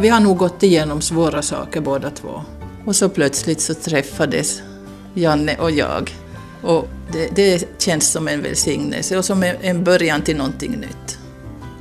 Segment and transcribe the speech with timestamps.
[0.00, 2.42] Vi har nog gått igenom svåra saker båda två.
[2.84, 4.62] Och så plötsligt så träffades
[5.14, 6.10] Janne och jag.
[6.62, 11.18] Och det, det känns som en välsignelse och som en början till någonting nytt.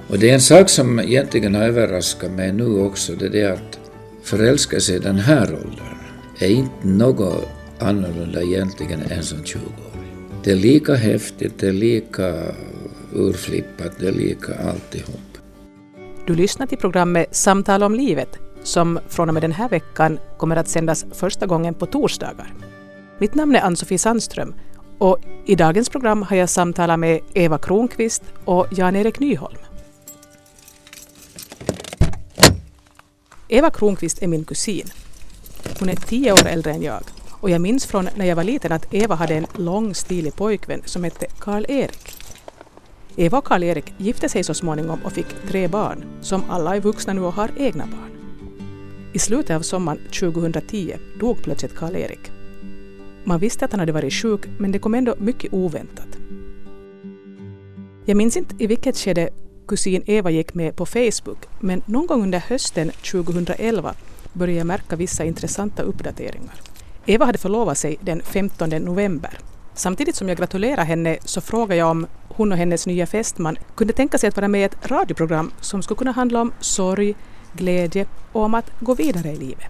[0.08, 3.46] Och det är en sak som egentligen har överraskat mig nu också, det är det
[3.46, 3.80] att
[4.24, 5.98] förälskelse i den här åldern
[6.40, 7.48] är inte något
[7.80, 10.42] annorlunda egentligen än som 20-åring.
[10.44, 12.34] Det är lika häftigt, det är lika
[13.14, 15.31] urflippat, det är lika alltihop.
[16.26, 20.56] Du lyssnar till programmet Samtal om livet som från och med den här veckan kommer
[20.56, 22.54] att sändas första gången på torsdagar.
[23.20, 24.56] Mitt namn är Ann-Sofie Sandström
[24.98, 29.58] och i dagens program har jag samtalat med Eva Kronqvist och Jan-Erik Nyholm.
[33.48, 34.88] Eva Kronqvist är min kusin.
[35.80, 38.72] Hon är tio år äldre än jag och jag minns från när jag var liten
[38.72, 42.21] att Eva hade en lång stilig pojkvän som hette Karl-Erik.
[43.16, 47.14] Eva och Karl-Erik gifte sig så småningom och fick tre barn, som alla är vuxna
[47.14, 48.12] nu och har egna barn.
[49.14, 52.32] I slutet av sommaren 2010 dog plötsligt Karl-Erik.
[53.24, 56.18] Man visste att han hade varit sjuk, men det kom ändå mycket oväntat.
[58.06, 59.30] Jag minns inte i vilket skede
[59.68, 63.94] kusin Eva gick med på Facebook, men någon gång under hösten 2011
[64.34, 66.56] började jag märka vissa intressanta uppdateringar.
[67.06, 69.38] Eva hade förlovat sig den 15 november.
[69.82, 73.94] Samtidigt som jag gratulerade henne så frågade jag om hon och hennes nya fästman kunde
[73.94, 77.16] tänka sig att vara med i ett radioprogram som skulle kunna handla om sorg,
[77.54, 79.68] glädje och om att gå vidare i livet.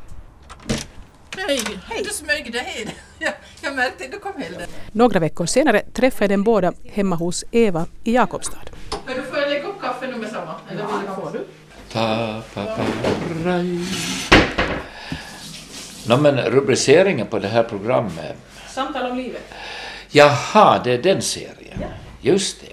[1.38, 1.62] Hej!
[1.90, 2.04] Hej.
[2.04, 2.90] Du smög dig in.
[3.20, 4.54] Jag, jag märkte att du kom hem.
[4.92, 8.58] Några veckor senare träffade jag dem båda hemma hos Eva i Jakobstad.
[9.06, 10.56] Hörru, får jag lägga upp kaffe nu med samma?
[10.70, 11.46] Eller vill du få du?
[11.94, 12.84] Pa, pa, pa,
[13.46, 13.86] raj.
[16.08, 18.38] No, men rubriceringen på det här programmet...
[18.68, 19.54] Samtal om livet.
[20.14, 21.80] Jaha, det är den serien.
[21.80, 21.88] Ja.
[22.22, 22.68] Just det.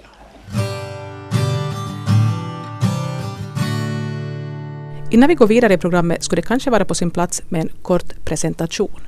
[5.11, 7.69] Innan vi går vidare i programmet skulle det kanske vara på sin plats med en
[7.81, 9.01] kort presentation.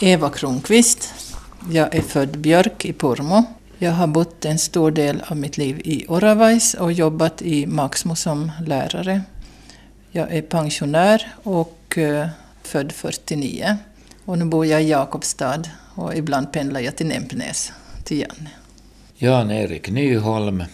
[0.00, 1.14] Eva Kronqvist.
[1.70, 3.44] Jag är född Björk i Pormo.
[3.78, 8.16] Jag har bott en stor del av mitt liv i Oravais och jobbat i Maxmo
[8.16, 9.22] som lärare.
[10.10, 12.28] Jag är pensionär och eh,
[12.62, 13.76] född 49.
[14.24, 15.62] Och nu bor jag i Jakobstad
[15.94, 17.72] och ibland pendlar jag till Nämpnäs,
[18.04, 18.50] till Janne.
[19.14, 20.64] Jan-Erik Nyholm.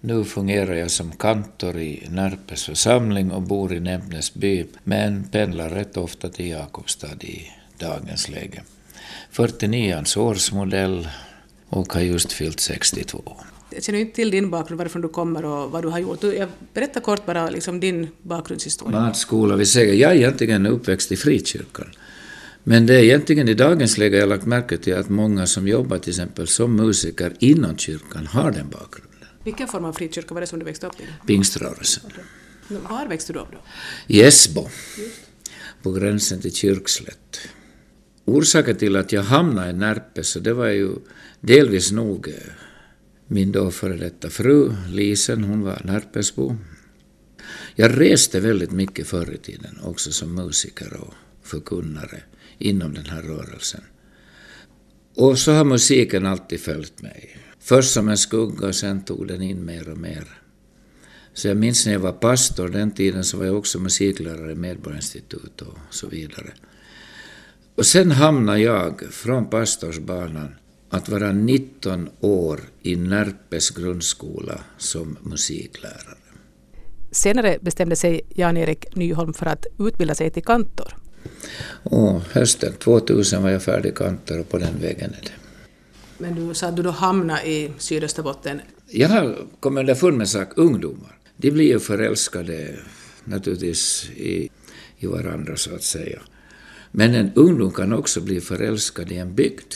[0.00, 5.96] Nu fungerar jag som kantor i Närpes församling och bor i Nämpnäsby, men pendlar rätt
[5.96, 8.62] ofta till Jakobstad i dagens läge.
[9.32, 11.08] 49ans årsmodell
[11.68, 13.22] och har just fyllt 62.
[13.70, 16.22] Jag känner inte till din bakgrund, varifrån du kommer och vad du har gjort.
[16.22, 19.00] Jag berättar kort bara liksom din bakgrundshistoria.
[19.00, 21.86] Matskola, vi säger, jag är egentligen uppväxt i frikyrkan.
[22.66, 25.98] Men det är egentligen i dagens läge jag lagt märke till att många som jobbar
[25.98, 29.28] till exempel som musiker inom kyrkan har den bakgrunden.
[29.44, 31.26] Vilken form av frikyrka var det som du växte upp i?
[31.26, 32.10] Pingströrelsen.
[32.68, 33.58] Var växte du upp då?
[34.06, 34.68] I Esbo,
[35.82, 37.38] på gränsen till Kyrkslätt.
[38.24, 40.90] Orsaken till att jag hamnade i Närpes, så det var ju
[41.40, 42.34] delvis nog eh,
[43.26, 46.56] min då före detta fru, Lisen, hon var Närpesbo.
[47.74, 52.22] Jag reste väldigt mycket förr i tiden, också som musiker och förkunnare
[52.58, 53.84] inom den här rörelsen.
[55.16, 57.36] Och så har musiken alltid följt mig.
[57.60, 60.24] Först som en skugga och sen tog den in mer och mer.
[61.32, 64.54] Så jag minns när jag var pastor, den tiden så var jag också musiklärare i
[64.54, 66.52] Medborgarinstitut och så vidare.
[67.74, 70.54] Och sen hamnade jag från pastorsbanan
[70.90, 76.18] att vara 19 år i Närpes grundskola som musiklärare.
[77.10, 81.03] Senare bestämde sig Jan-Erik Nyholm för att utbilda sig till kantor.
[81.82, 85.32] Och hösten 2000 var jag färdig kantor och på den vägen är det.
[86.18, 88.60] Men du sa att du då hamnade i Sydösterbotten.
[88.86, 91.18] Jag har kommit underfund med en sak, ungdomar.
[91.36, 92.76] De blir ju förälskade
[93.24, 94.50] naturligtvis i,
[94.98, 96.20] i varandra så att säga.
[96.90, 99.74] Men en ungdom kan också bli förälskad i en bygd,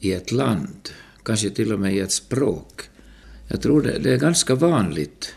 [0.00, 0.88] i ett land,
[1.24, 2.82] kanske till och med i ett språk.
[3.48, 5.34] Jag tror det, det är ganska vanligt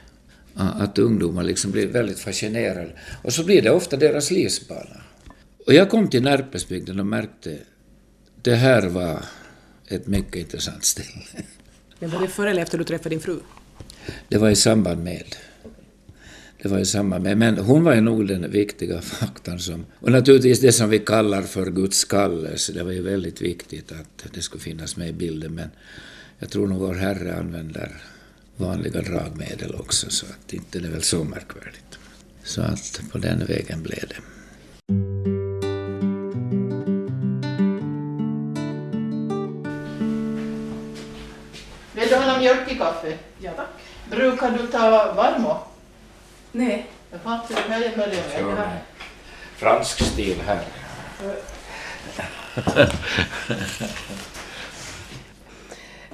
[0.54, 2.92] att ungdomar liksom blir väldigt fascinerade.
[3.22, 4.99] Och så blir det ofta deras livsbana.
[5.70, 7.58] Och jag kom till Närpesbygden och märkte
[8.42, 9.26] det här var
[9.88, 11.26] ett mycket intressant ställe.
[12.00, 13.40] Men var det före eller efter du träffade din fru?
[14.30, 15.36] Det var i samband med.
[16.62, 17.38] Det var i samband med.
[17.38, 19.86] Men hon var ju nog den viktiga faktorn som...
[20.00, 22.74] Och naturligtvis det som vi kallar för Guds kallelse.
[22.74, 25.56] Det var ju väldigt viktigt att det skulle finnas med i bilden.
[25.56, 25.70] Men
[26.40, 28.02] jag tror nog vår Herre använder
[28.56, 30.10] vanliga dragmedel också.
[30.10, 32.00] Så att inte det är väl så märkvärdigt.
[32.44, 35.39] Så att på den vägen blev det.
[42.50, 43.18] Mjölk i kaffe?
[43.40, 43.68] Ja tack.
[44.10, 45.58] Brukar du ta varmo?
[46.52, 48.24] Nej, Jaha, så det här är möjligen.
[48.32, 48.56] Så,
[49.56, 50.60] fransk stil här.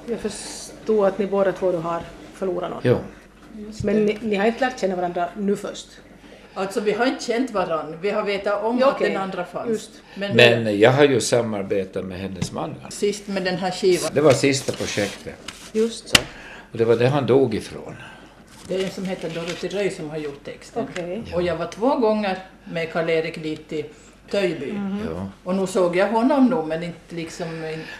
[0.08, 2.02] Jag förstår att ni båda två har
[2.34, 2.82] förlorat någon.
[2.84, 3.00] Jo.
[3.84, 5.88] Men ni, ni har inte lärt känna varandra nu först?
[6.56, 9.10] Alltså vi har inte känt varandra, vi har vetat om Ja, att okej.
[9.10, 9.70] den andra fanns.
[9.70, 9.92] Just.
[10.16, 12.76] Men, Men jag har ju samarbetat med hennes man.
[12.90, 15.34] sist med den här skivan, Det var sista projektet.
[15.74, 16.18] Just så.
[16.72, 17.96] Och det var det han dog ifrån.
[18.68, 20.88] det är en som heter Dorothy Röj som har gjort texten.
[20.92, 21.24] Okej.
[21.34, 23.86] Och jag var två gånger med Karl-Erik dit till
[24.32, 24.74] Töjby.
[25.10, 25.28] Ja.
[25.44, 27.48] Och nu såg jag honom nog, men inte liksom...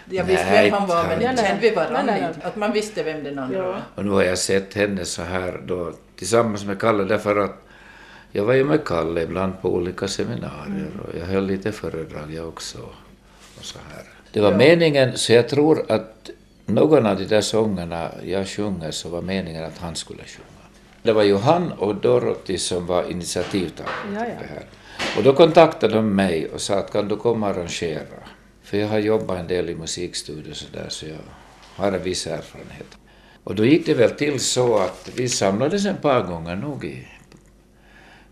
[0.10, 2.14] Jag visste Nej, vem han var, men inte kände vi varandra.
[2.44, 3.64] Att man visste vem den andra Ja.
[3.68, 3.82] var.
[3.96, 7.62] Och nu har jag sett henne så här då tillsammans med Kalle därför att
[8.36, 12.48] jag var ju med Kalle ibland på olika seminarier och jag höll lite föredrag jag
[12.48, 12.78] också.
[13.58, 14.04] Och så här.
[14.32, 16.30] Det var meningen, så jag tror att
[16.66, 20.66] någon av de där sångerna jag sjunger så var meningen att han skulle sjunga.
[21.04, 24.66] Det var ju han och Dorothy som var initiativtagare till det här.
[25.18, 28.20] Och då kontaktade de mig och sa att kan du komma och arrangera?
[28.64, 31.26] För jag har jobbat en del i musikstudier så där så jag
[31.76, 32.98] har en viss erfarenhet.
[33.44, 37.08] Och då gick det väl till så att vi samlades en par gånger nog i,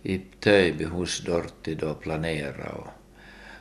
[0.04, 2.70] i Töjby hos Dorti då planera.
[2.72, 2.88] Och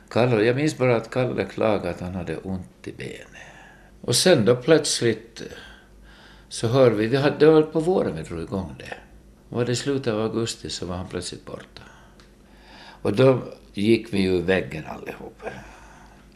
[0.09, 3.27] Kalle, jag minns bara att Kalle klagade att han hade ont i benet.
[4.01, 5.47] Och sen då plötsligt eh,
[6.49, 8.97] så hör vi, vi hade, det var på våren vi drog igång det.
[9.49, 11.81] Och var det i slutet av augusti så var han plötsligt borta.
[13.01, 13.39] Och då
[13.73, 15.43] gick vi ju i väggen allihop.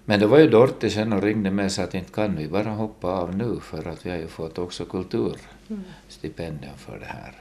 [0.06, 2.48] Men det var ju Dorte sen och ringde mig och sa att inte kan vi
[2.48, 7.34] bara hoppa av nu för att vi har ju fått också kulturstipendium för det här.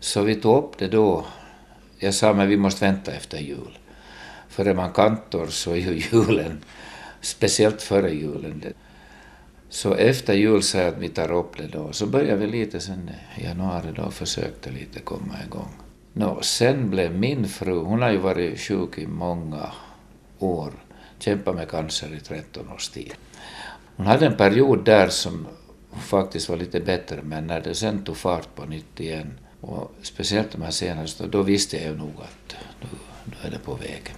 [0.00, 1.26] Så vi tog upp det då.
[2.02, 3.78] Jag sa men vi måste vänta efter jul.
[4.48, 6.64] För är man kantor så är ju julen,
[7.20, 8.60] speciellt före julen.
[8.60, 8.72] Det.
[9.68, 11.92] Så efter jul sa jag att vi tar upp det då.
[11.92, 15.68] Så började vi lite sen i januari då och försökte lite komma igång.
[16.12, 19.72] Nå, sen blev min fru, hon har ju varit sjuk i många
[20.38, 20.72] år,
[21.18, 23.14] kämpat med cancer i 13 års tid.
[23.96, 25.46] Hon hade en period där som
[25.96, 30.52] faktiskt var lite bättre, men när det sen tog fart på nytt igen, och speciellt
[30.52, 32.88] de här senaste, då visste jag ju nog att nu,
[33.24, 34.14] nu är det på väg.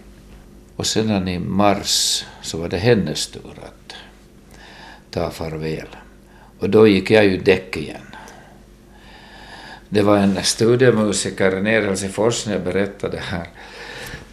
[0.76, 3.94] Och sedan i mars så var det hennes tur att
[5.10, 5.88] ta farväl.
[6.58, 8.06] Och då gick jag ju däck igen.
[9.88, 13.48] Det var en studiemusiker nere i Helsingfors när jag berättade det här.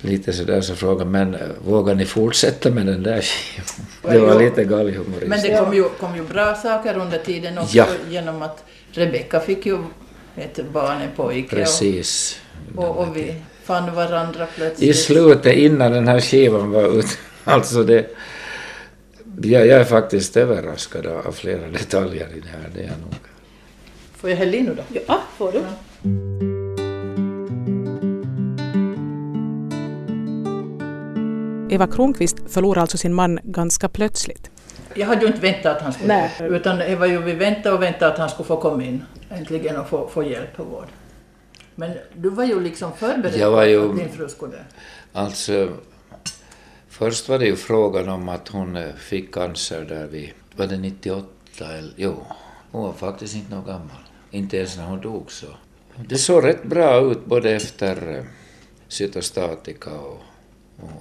[0.01, 3.87] Lite sådär så frågade men eh, vågar ni fortsätta med den där skivan?
[4.01, 5.29] Det var lite galghumoristiskt.
[5.29, 7.85] Men det kom ju, kom ju bra saker under tiden också Ja.
[8.09, 9.77] genom att Rebecka fick ju
[10.35, 11.55] ett barn, en pojke.
[11.55, 12.41] Precis.
[12.75, 14.99] Och, och, och vi fann varandra I plötsligt.
[14.99, 17.07] slutet, innan den här skivan var ute,
[17.43, 18.07] alltså det...
[19.43, 23.15] Jag, jag är faktiskt överraskad av flera detaljer i det här, det är jag nog.
[24.17, 24.99] Får jag hälla in nu då?
[25.07, 25.61] Ja, får du.
[31.75, 34.51] Eva Kronqvist förlorade alltså sin man ganska plötsligt.
[34.93, 36.31] Jag hade ju inte väntat att han skulle Nej.
[36.39, 39.77] Utan det var ju vi väntade och väntade att han skulle få komma in äntligen
[39.77, 40.87] och få, få hjälp och vård.
[41.75, 44.57] Men du var ju liksom förberedd Jag var ju- på att din fru skulle.
[45.13, 45.69] Alltså,
[46.89, 50.77] först var det ju frågan om att hon eh, fick cancer där vid, var det
[50.77, 51.27] 98
[51.59, 52.25] eller, jo,
[52.71, 54.01] hon var faktiskt inte någon gammal.
[54.31, 55.47] Inte ens när hon dog så.
[55.95, 58.23] Det såg rätt bra ut både efter eh,
[58.87, 60.21] cytostatika och,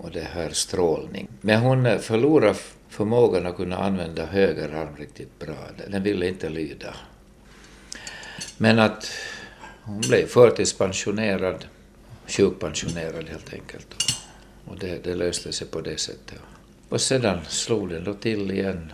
[0.00, 1.28] och, det här strålning.
[1.40, 2.54] Men hon eh, förlorade
[2.88, 5.54] förmågan att kunna använda höger arm riktigt bra.
[5.88, 6.94] Den ville inte lyda.
[8.58, 9.10] Men att
[9.82, 11.64] hon blev förtidspensionerad,
[12.26, 13.94] sjukpensionerad helt enkelt.
[14.64, 16.38] Och det, det löste sig på det sättet.
[16.88, 18.92] Och sedan slog den då till igen.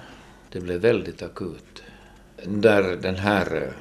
[0.53, 1.83] Det blev väldigt akut.
[2.45, 3.73] Där den här,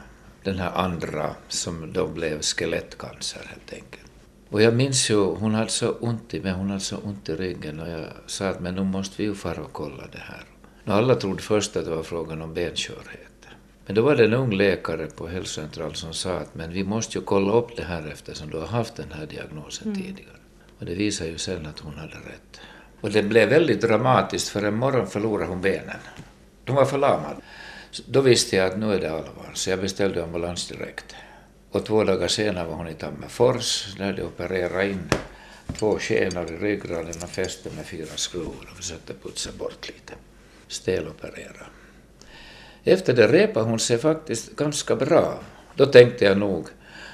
[0.43, 4.12] den här andra som då blev skelettcancer helt enkelt.
[4.50, 7.36] Och jag minns ju, hon hade så ont i mig, hon hade så ont i
[7.36, 10.43] ryggen och jag sa att men nu måste vi ju fara och kolla det här.
[10.86, 13.25] Och alla trodde först att det var frågan om benskörhet.
[13.86, 17.18] Men då var det en ung läkare på hälsocentralen som sa att men vi måste
[17.18, 20.38] ju kolla upp det här eftersom du har haft den här diagnosen tidigare.
[20.80, 22.60] Och det visade ju sen att hon hade rätt.
[23.01, 26.00] Och det blev väldigt dramatiskt för en morgon förlorade hon benen.
[26.68, 27.36] Hon var förlamad.
[27.92, 31.15] Så Då visste jag att nu är det allvar, så jag beställde ambulans direkt.
[31.72, 35.10] Och två dagar senare var hon i Tammerfors, där de opererade in
[35.77, 40.13] två skenor i ryggraden och fäste med fyra skruvar och försökte putsa bort lite.
[40.68, 41.65] Steloperera.
[42.88, 45.39] Efter det repade hon sig faktiskt ganska bra.
[45.75, 46.68] Då tänkte jag nog,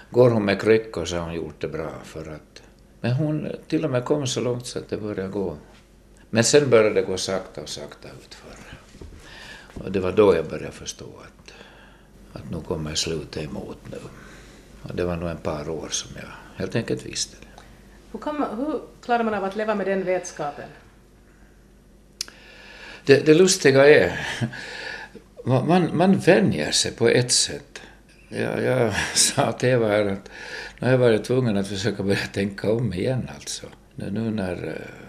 [0.10, 2.62] går hon med kryckor så har hon gjort det bra för att...
[3.01, 5.58] Men hon till och med kom så långt så att det började gå.
[6.30, 8.56] Men sen började det gå sakta och sakta utför.
[9.74, 11.54] Och det var då jag började förstå att,
[12.34, 13.98] att nu kommer slutet emot nu.
[14.84, 17.48] Och det var nog en par år som jag helt enkelt visste det.
[18.12, 20.70] Hur, man, hur klarar man av att leva med den vetskapen?
[23.06, 24.28] Det, det lustiga är,
[25.45, 27.81] man, man vänjer sig på ett sätt.
[28.29, 30.31] Jag, jag sa till Eva här att
[30.79, 33.67] nu har jag varit tvungen att försöka börja tänka om igen alltså.
[33.95, 35.01] Nu när eh,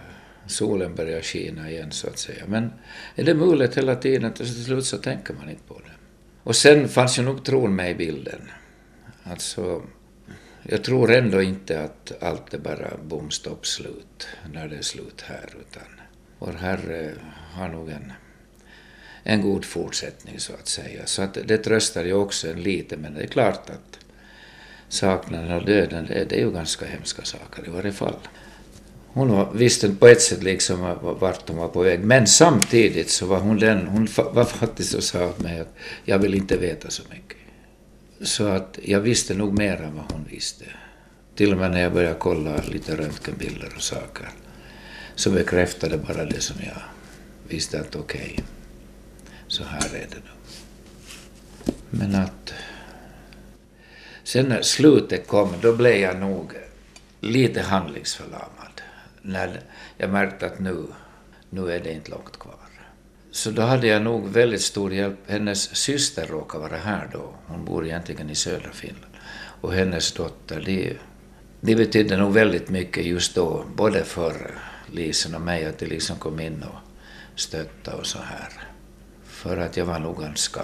[0.46, 2.44] solen börjar skina igen så att säga.
[2.46, 2.72] Men
[3.14, 5.92] är det möjligt hela tiden, till slut så tänker man inte på det.
[6.42, 8.40] Och sen fanns ju nog tron med i bilden.
[9.24, 9.82] Alltså,
[10.62, 15.24] jag tror ändå inte att allt är bara bom, stopp, slut när det är slut
[15.26, 15.88] här, utan
[16.38, 17.12] vår Herre
[17.54, 18.12] har nog en,
[19.24, 21.06] en god fortsättning så att säga.
[21.06, 23.98] Så att det tröstar ju också en lite, men det är klart att
[24.88, 28.16] saknaden och döden, det, det är ju ganska hemska saker i varje fall.
[29.06, 33.38] Hon visste på ett sätt liksom vart hon var på väg, men samtidigt så var
[33.38, 35.74] hon den, hon var faktiskt och sa åt mig att
[36.04, 37.36] jag vill inte veta så mycket.
[38.20, 40.64] Så att jag visste nog mer än vad hon visste.
[41.34, 44.28] Till och med när jag började kolla lite röntgenbilder och saker
[45.14, 46.82] så bekräftade bara det som jag
[47.48, 48.44] visste att okej, okay,
[49.52, 50.30] så här är det nu.
[51.90, 52.54] Men att
[54.22, 56.52] sen när slutet kom, då blev jag nog
[57.20, 58.80] lite handlingsförlamad.
[59.22, 59.60] När
[59.96, 60.84] jag märkte att nu,
[61.50, 62.54] nu är det inte långt kvar.
[63.30, 65.18] Så då hade jag nog väldigt stor hjälp.
[65.26, 67.34] Hennes syster råkade vara här då.
[67.46, 69.12] Hon bor egentligen i södra Finland.
[69.60, 70.96] Och hennes dotter, det,
[71.60, 74.58] det betydde nog väldigt mycket just då, både för
[74.92, 76.78] Lisen och mig, att de liksom kom in och
[77.40, 78.71] stöttade och så här.
[79.42, 80.62] För att jag var nog ganska...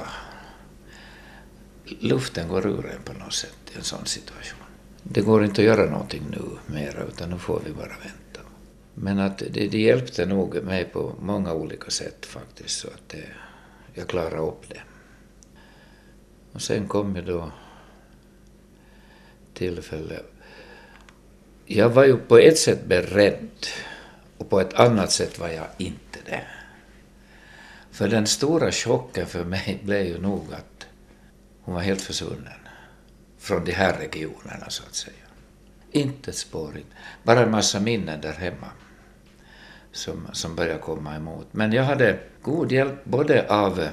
[1.85, 4.59] Luften går ur en på något sätt i en sån situation.
[5.03, 8.41] Det går inte att göra någonting nu mera, utan nu får vi bara vänta.
[8.95, 13.25] Men att det, det hjälpte nog mig på många olika sätt faktiskt, så att det,
[13.95, 14.81] jag klarade upp det.
[16.53, 17.53] Och sen kom ju då
[19.55, 20.21] tillfälle.
[21.67, 23.67] Jag var ju på ett sätt beredd
[24.37, 26.58] och på ett annat sätt var jag inte det.
[27.99, 30.87] För den stora chocken för mig blev ju nog att
[31.63, 32.61] hon var helt försvunnen
[33.39, 35.27] från de här regionerna så att säga.
[35.91, 36.81] Inte ett spår,
[37.23, 38.67] bara en massa minnen där hemma
[39.93, 41.47] som, som började komma emot.
[41.51, 43.89] Men jag hade god hjälp både av,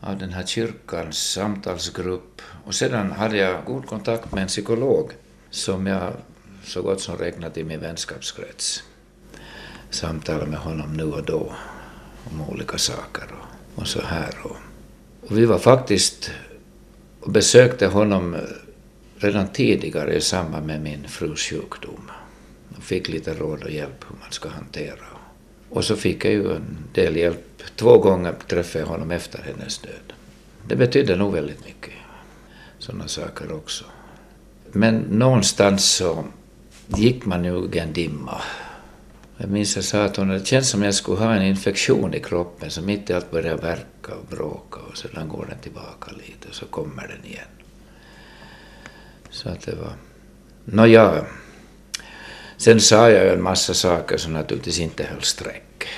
[0.00, 5.10] av den här kyrkans samtalsgrupp och sedan hade jag god kontakt med en psykolog
[5.50, 6.12] som jag
[6.64, 8.82] så gott som räknat i min vänskapskrets.
[9.90, 11.52] Samtalade med honom nu och då
[12.24, 14.34] om olika saker och, och så här.
[14.42, 14.56] Och,
[15.22, 16.30] och vi var faktiskt
[17.20, 18.40] och besökte honom eh,
[19.16, 22.10] redan tidigare i samband med min frus sjukdom
[22.76, 25.04] och fick lite råd och hjälp hur man ska hantera
[25.70, 27.62] och så fick jag ju en del hjälp.
[27.76, 30.12] Två gånger träffade jag honom efter hennes död.
[30.68, 31.94] Det betydde nog väldigt mycket.
[32.78, 33.84] Sådana saker också.
[34.72, 36.24] Men någonstans så
[36.86, 38.40] gick man ju i en dimma.
[39.40, 42.20] Jag minns jag sa att hon, det känns som jag skulle ha en infektion i
[42.20, 46.48] kroppen som mitt i allt börjar verka och bråka och sedan går den tillbaka lite
[46.48, 47.48] och så kommer den igen.
[49.30, 49.92] Så att det var...
[50.64, 51.24] Nåja,
[52.56, 55.88] Sen sa jag ju en massa saker som naturligtvis inte höll streck.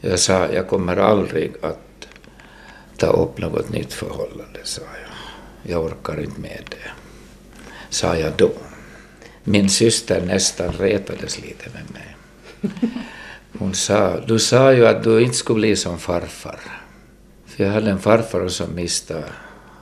[0.00, 2.08] Jag sa, jag kommer aldrig att
[2.96, 5.72] ta upp något nytt förhållande, sa jag.
[5.72, 6.90] Jag orkar inte med det,
[7.90, 8.52] sa jag då.
[9.44, 12.16] Min syster nästan retades lite med mig.
[13.58, 16.60] Hon sa, du sa ju att du inte skulle bli som farfar.
[17.46, 19.24] För jag hade en farfar som miste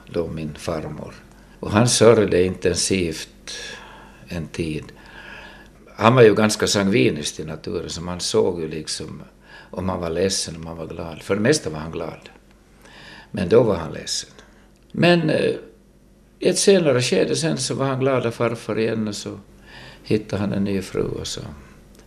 [0.07, 1.15] då min farmor.
[1.61, 3.53] Och han sörjde intensivt
[4.29, 4.93] en tid
[6.01, 9.23] han var ju ganska sangvinisk till naturen, så man såg ju liksom
[9.71, 11.23] om han var ledsen om han var glad.
[11.23, 12.29] För det mesta var han glad.
[13.31, 14.31] Men då var han ledsen.
[14.93, 19.39] Men i ett senare skede sen så var han glad av farfar igen och så
[20.03, 21.41] hittade han en ny fru och så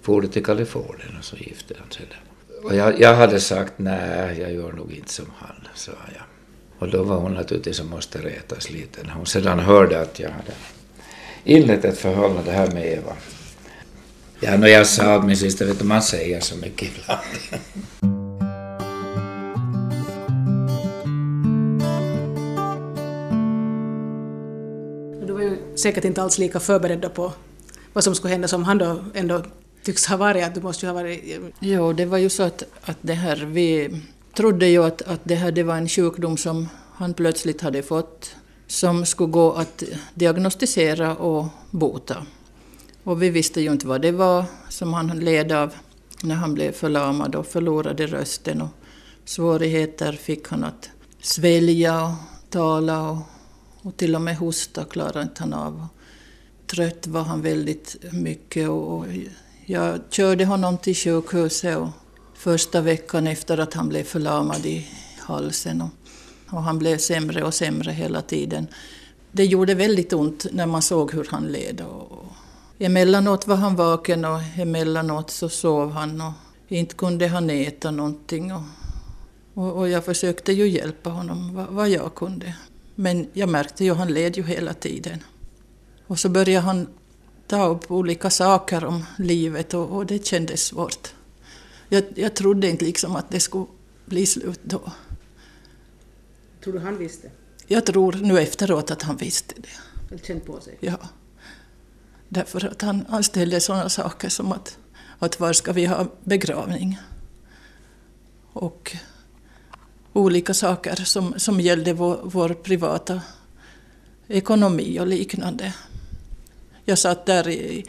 [0.03, 2.22] for de till Kalifornien och så gifte han sig där.
[2.63, 6.24] Och jag, jag hade sagt nej, jag gör nog inte som han, sa jag.
[6.79, 10.29] Och då var hon naturligtvis som måste retas lite när hon sedan hörde att jag
[10.29, 10.51] hade
[11.43, 13.13] inlett ett förhållande här med Eva.
[14.39, 17.22] Ja, när jag sa min syster, vet du, man säger så mycket ibland.
[25.27, 27.33] Du var ju säkert inte alls lika förberedd på
[27.93, 29.43] vad som skulle hända som han då ändå
[29.83, 30.43] tycks ha varit.
[30.43, 31.41] Att du måste ju ha varit...
[31.59, 34.01] Jo, det var ju så att, att det här, vi
[34.33, 38.35] trodde ju att, att det här det var en sjukdom som han plötsligt hade fått
[38.67, 42.25] som skulle gå att diagnostisera och bota.
[43.03, 45.73] Och vi visste ju inte vad det var som han led av
[46.23, 48.61] när han blev förlamad och förlorade rösten.
[48.61, 48.69] Och
[49.25, 50.89] svårigheter fick han att
[51.21, 52.13] svälja och
[52.49, 53.17] tala och,
[53.81, 55.87] och till och med hosta klarade inte han av.
[56.67, 59.05] trött var han väldigt mycket och
[59.65, 61.89] jag körde honom till sjukhuset och
[62.34, 64.88] första veckan efter att han blev förlamad i
[65.20, 65.89] halsen och,
[66.50, 68.67] och han blev sämre och sämre hela tiden.
[69.32, 71.82] Det gjorde väldigt ont när man såg hur han led.
[71.82, 72.25] Och,
[72.79, 76.34] emellanåt var han vaken och emellanåt så sov han och
[76.67, 78.53] inte kunde han äta någonting.
[78.53, 78.62] Och,
[79.53, 82.55] och, och jag försökte ju hjälpa honom vad, vad jag kunde.
[82.96, 85.24] Men jag märkte ju att han led ju hela tiden.
[86.08, 86.88] Och så började han
[87.53, 91.13] ta upp olika saker om livet och, och det kändes svårt.
[91.89, 93.65] Jag, jag trodde inte liksom att det skulle
[94.05, 94.91] bli slut då.
[96.63, 97.31] Tror du han visste?
[97.67, 99.69] Jag tror nu efteråt att han visste det.
[100.10, 100.77] Eller känt på sig?
[100.79, 100.98] Ja.
[102.29, 104.77] Därför att han, han ställde sådana saker som att,
[105.19, 107.00] att var ska vi ha begravning?
[108.53, 108.98] Och
[110.13, 113.22] olika saker som, som gällde vår, vår privata
[114.27, 115.74] ekonomi och liknande.
[116.85, 117.85] Jag satt där i,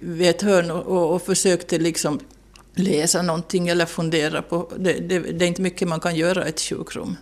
[0.00, 2.20] vid ett hörn och, och försökte liksom
[2.74, 4.72] läsa någonting eller fundera på...
[4.76, 7.16] Det, det, det, är inte mycket man kan göra i ett sjukrum.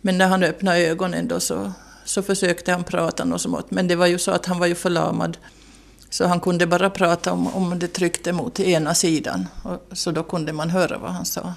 [0.00, 1.72] Men när han öppnade ögonen då så,
[2.04, 3.70] så försökte han prata något smått.
[3.70, 5.38] Men det var ju så att han var ju förlamad.
[6.10, 9.46] Så han kunde bara prata om, om det tryckte mot ena sidan.
[9.62, 11.54] Och, så då kunde man höra vad han sa.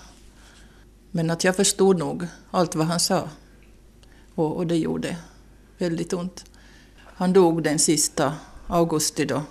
[1.11, 3.29] Men att jag förstod nog allt vad han sa.
[4.35, 5.17] Och, och det gjorde
[5.77, 6.45] väldigt ont.
[7.03, 8.33] Han dog den sista
[8.71, 9.41] augusti då,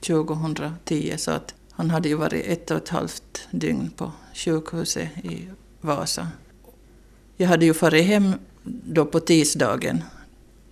[0.00, 5.48] 2010, så att han hade ju varit ett och ett halvt dygn på sjukhuset i
[5.80, 6.28] Vasa.
[7.36, 10.02] Jag hade ju farit hem då på tisdagen.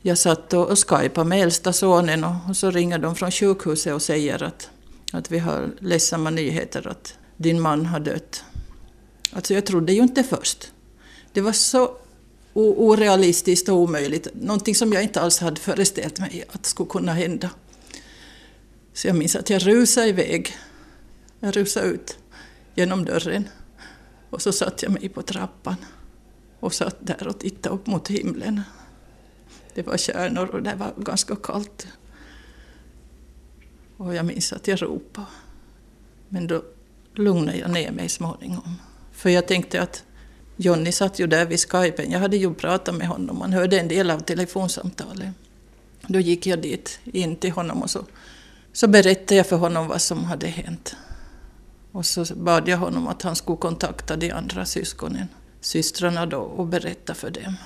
[0.02, 4.42] Jag satt och skypade med äldsta sonen och så ringer de från sjukhuset och säger
[4.42, 4.70] att,
[5.12, 8.44] att vi har ledsamma nyheter att din man har dött.
[9.32, 10.72] Alltså jag trodde ju inte först.
[11.32, 11.90] Det var så
[12.54, 14.28] orealistiskt och omöjligt.
[14.34, 17.50] Någonting som jag inte alls hade föreställt mig att skulle kunna hända.
[18.96, 20.56] Så jag minns att jag rusade iväg.
[21.40, 22.18] Jag rusade ut
[22.74, 23.48] genom dörren.
[24.30, 25.76] Och så satte jag mig på trappan
[26.60, 28.62] och satt där och tittade upp mot himlen.
[29.75, 31.86] Det var stjärnor och det var ganska kallt.
[33.97, 35.26] Och jag minns att jag ropade.
[36.28, 36.62] Men då
[37.14, 38.75] lugnade jag ner mig småningom.
[39.12, 40.04] För jag tänkte att
[40.56, 42.10] Jonny satt ju där vid skypen.
[42.10, 45.28] Jag hade ju pratat med honom, man hörde en del av telefonsamtalet.
[46.06, 48.04] Då gick jag dit, in till honom och så,
[48.76, 50.97] så berättade jag för honom vad som hade hänt.
[51.93, 55.28] Och så bad jag honom att han skulle kontakta de andra syskonen,
[55.60, 57.56] systrarna då, och berätta för dem.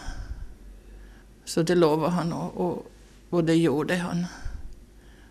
[1.44, 2.86] Så det lovade han och, och,
[3.30, 4.26] och det gjorde han.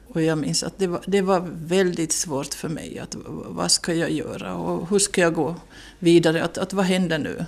[0.07, 2.99] Och jag minns att det var, det var väldigt svårt för mig.
[2.99, 3.15] att
[3.45, 5.55] Vad ska jag göra och hur ska jag gå
[5.99, 6.43] vidare?
[6.43, 7.45] Att, att vad händer nu?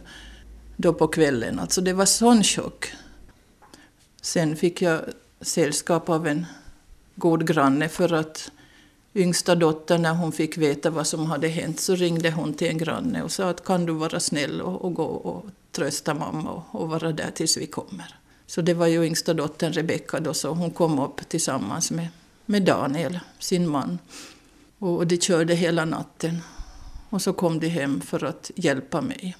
[0.78, 1.60] Då på kvällen.
[1.60, 2.94] Alltså det var sån chock.
[4.22, 5.02] Sen fick jag
[5.42, 6.46] sällskap av en
[7.16, 8.52] god granne för att
[9.16, 12.78] yngsta dottern, när hon fick veta vad som hade hänt, så ringde hon till en
[12.78, 16.82] granne och sa att kan du vara snäll och, och gå och trösta mamma och,
[16.82, 18.16] och, vara där tills vi kommer.
[18.46, 22.08] Så det var ju yngsta dottern Rebecka då, så hon kom upp tillsammans med
[22.52, 24.00] med Daniel, sin man.
[24.80, 26.42] Och de körde hela natten.
[27.10, 29.38] Och så kom de hem för att hjälpa mig.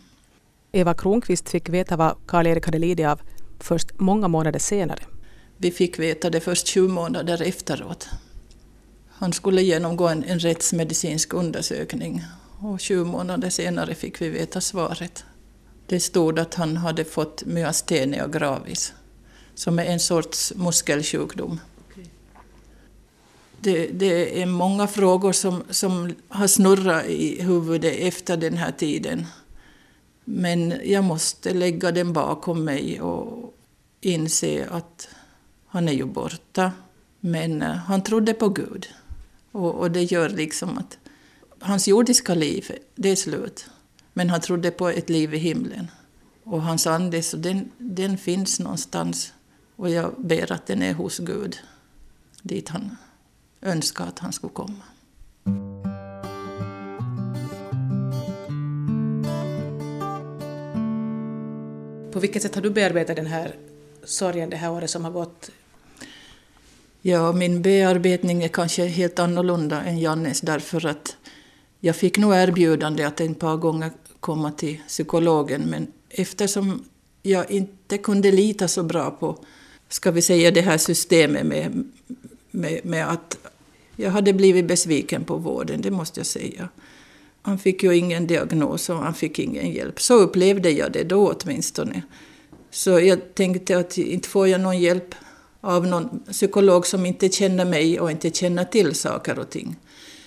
[0.72, 3.22] Eva Kronqvist fick veta vad Karl-Erik hade lidit av
[3.60, 5.04] först många månader senare.
[5.62, 8.10] Vi fick veta det först sju månader efteråt.
[9.10, 12.24] Han skulle genomgå en, en rättsmedicinsk undersökning
[12.60, 15.24] och sju månader senare fick vi veta svaret.
[15.88, 18.94] Det stod att han hade fått myastenia gravis,
[19.56, 21.60] som är en sorts muskelsjukdom
[23.62, 29.26] det, det, är många frågor som, som har snurrat i huvudet efter den här tiden.
[30.26, 33.54] Men jag måste lägga den bakom mig och
[34.02, 35.08] inse att
[35.72, 36.72] han är ju borta.
[37.20, 38.88] Men eh, han trodde på Gud.
[39.52, 40.98] Och, och det gör liksom att
[41.60, 43.66] hans jordiska liv, det är slut.
[44.14, 45.92] Men han trodde på ett liv i himlen.
[46.44, 49.34] Och hans ande, så den, den finns någonstans.
[49.76, 51.58] Och jag ber att den är hos Gud,
[52.42, 52.98] dit han
[53.62, 54.84] önskade att han skulle komma.
[62.12, 63.56] På vilket sätt har du bearbetat den här
[64.04, 65.50] sorgen det här året som har gått?
[67.02, 71.18] Ja, min bearbetning är kanske helt annorlunda än Jannes därför att
[71.80, 76.84] jag fick nog erbjudande att ett par gånger komma till psykologen men eftersom
[77.24, 79.46] jag inte kunde lita så bra på,
[79.90, 81.84] ska vi säga det här systemet med,
[82.52, 83.38] med, med att
[83.96, 86.70] jag hade blivit besviken på vården, det måste jag säga.
[87.42, 90.02] Han fick ju ingen diagnos och han fick ingen hjälp.
[90.02, 92.02] Så upplevde jag det då åtminstone.
[92.72, 95.16] Så jag tänkte att inte får jag någon hjälp
[95.62, 99.76] av någon psykolog som inte känner mig och inte känner till saker och ting.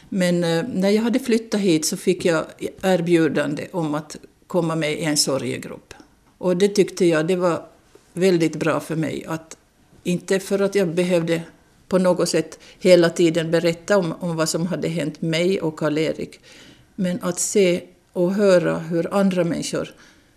[0.09, 2.45] Men eh, när jag hade flyttat hit så fick jag
[2.83, 4.17] erbjudande om att
[4.47, 5.95] komma med i en sorgegrupp.
[6.39, 7.67] Och det tyckte jag det var
[8.13, 9.25] väldigt bra för mig.
[9.29, 9.57] Att,
[10.03, 11.43] inte för att jag behövde
[11.89, 16.41] på något sätt hela tiden berätta om, om vad som hade hänt mig och Karl-Erik.
[16.95, 19.95] Men att se och höra hur andra människor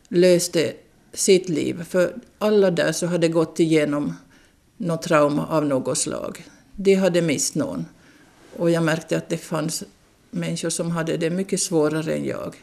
[0.08, 0.74] löste
[1.14, 1.84] sitt liv.
[1.84, 4.14] För alla där så hade gått igenom
[4.78, 6.46] något trauma av något slag.
[6.76, 7.86] De hade mist någon.
[8.58, 9.84] Och jag märkte att det fanns
[10.32, 12.56] människor som hade det mycket svårare än jag.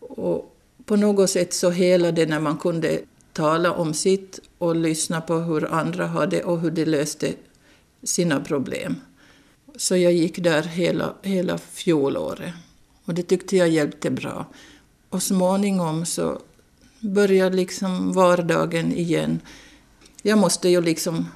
[0.00, 3.00] Och på något sätt så helade när man kunde
[3.32, 7.34] tala om sitt och lyssna på hur andra hade och hur de löste
[8.02, 8.96] sina problem.
[9.76, 12.52] Så jag gick där hela, hela fjolåret.
[13.04, 14.46] Och det tyckte jag hjälpte bra.
[15.10, 16.38] Och småningom så
[17.00, 19.40] började liksom vardagen igen.
[20.22, 21.28] Jag måste ju liksom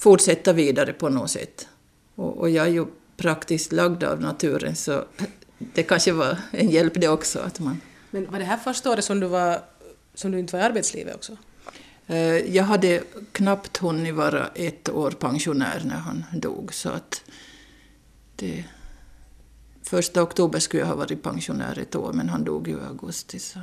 [0.00, 1.68] fortsätta vidare på något sätt.
[2.14, 2.86] Och, och jag är ju
[3.16, 5.04] praktiskt lagd av naturen så
[5.58, 7.38] det kanske var en hjälp det också.
[7.38, 7.80] Att man...
[8.10, 9.62] Men var det här första året som du, var,
[10.14, 11.36] som du inte var i arbetslivet också?
[12.06, 16.74] Eh, jag hade knappt hunnit vara ett år pensionär när han dog.
[16.74, 17.22] Så att
[18.36, 18.64] det,
[19.82, 23.38] första oktober skulle jag ha varit pensionär ett år, men han dog i augusti.
[23.38, 23.60] Så,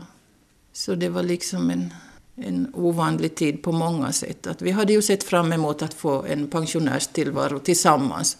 [0.73, 1.93] så det var liksom en,
[2.37, 4.47] en ovanlig tid på många sätt.
[4.47, 8.37] Att vi hade ju sett fram emot att få en pensionärstillvaro tillsammans.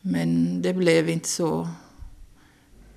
[0.00, 1.68] Men det blev inte så.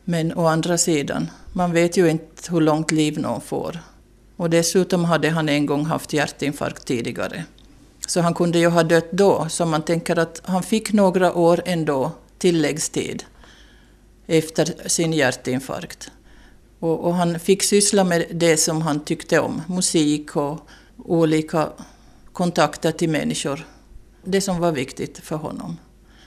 [0.04, 3.80] Men å andra sidan, man vet ju inte hur långt liv någon får.
[4.36, 7.46] Och dessutom hade han en gång haft hjärtinfarkt tidigare.
[8.08, 11.62] Så han kunde ju ha dött då, så man tänker att han fick några år
[11.66, 13.24] ändå tilläggstid
[14.28, 16.12] efter sin hjärtinfarkt.
[16.84, 20.60] Och, och, han fick syssla med det som han tyckte om, musik och
[20.98, 21.70] olika
[22.34, 23.68] kontakter till människor.
[24.24, 25.78] Det som var viktigt för honom.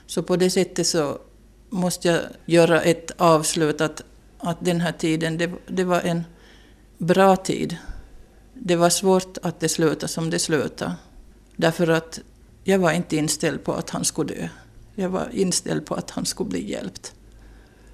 [0.05, 1.19] Så på det sättet så
[1.69, 4.01] måste jag göra ett avslut att,
[4.37, 6.23] att den här tiden, det, det var en
[6.97, 7.77] bra tid.
[8.53, 10.95] Det var svårt att det slutade som det slutade.
[11.55, 12.19] Därför att
[12.63, 14.47] jag var inte inställd på att han skulle dö.
[14.95, 17.13] Jag var inställd på att han skulle bli hjälpt.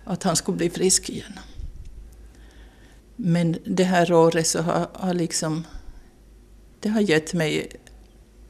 [0.04, 1.34] Att han skulle bli frisk igen.
[3.15, 5.67] Men det här året så har, har liksom...
[6.80, 7.71] Det har gett mig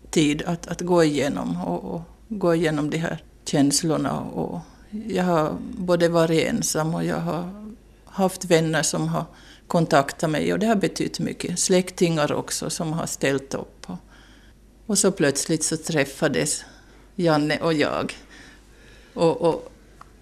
[0.09, 4.19] tid att, att gå igenom och, och gå igenom de här känslorna.
[4.21, 4.59] Och
[5.07, 7.73] jag har både varit ensam och jag har
[8.05, 9.25] haft vänner som har
[9.67, 11.59] kontaktat mig och det har betytt mycket.
[11.59, 13.87] Släktingar också som har ställt upp.
[14.85, 16.65] Och så plötsligt så träffades
[17.15, 18.13] Janne och jag.
[19.13, 19.71] Och, och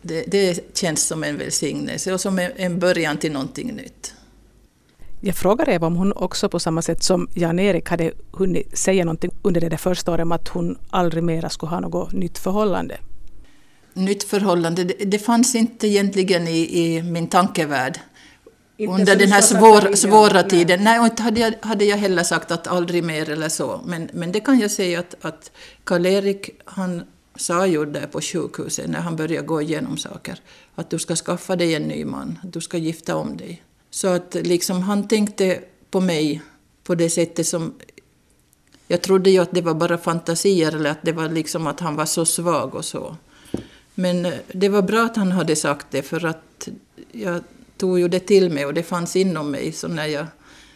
[0.01, 4.13] det, det, känns som en välsignelse och som en början till någonting nytt.
[5.23, 9.31] Jag frågar Eva om hon också på samma sätt som Jan-Erik hade hunnit säga någonting
[9.41, 12.97] under det där första året om att hon aldrig mera skulle ha något nytt förhållande.
[13.93, 17.99] Nytt förhållande, det, det fanns inte egentligen i, i min tankevärld.
[18.77, 20.83] Inte under den här svår, svåra tiden.
[20.83, 23.81] Nej, och inte hade jag, hade jag heller sagt att aldrig mer eller så.
[23.85, 25.51] Men, men det kan jag säga att, att
[25.83, 27.03] Karl-Erik, han
[27.35, 30.39] sa ju där på sjukhuset när han började gå igenom saker,
[30.75, 33.63] att du ska skaffa dig en ny man, att du ska gifta om dig.
[33.91, 36.41] Så att liksom han tänkte på mig
[36.83, 37.73] på det sättet som...
[38.87, 41.95] Jag trodde ju att det var bara fantasier eller att det var liksom att han
[41.95, 43.17] var så svag och så.
[43.95, 46.67] Men eh, det var bra att han hade sagt det för att
[47.11, 47.43] jag
[47.77, 49.71] tog ju det till mig och det fanns inom mig.
[49.71, 50.25] Så när jag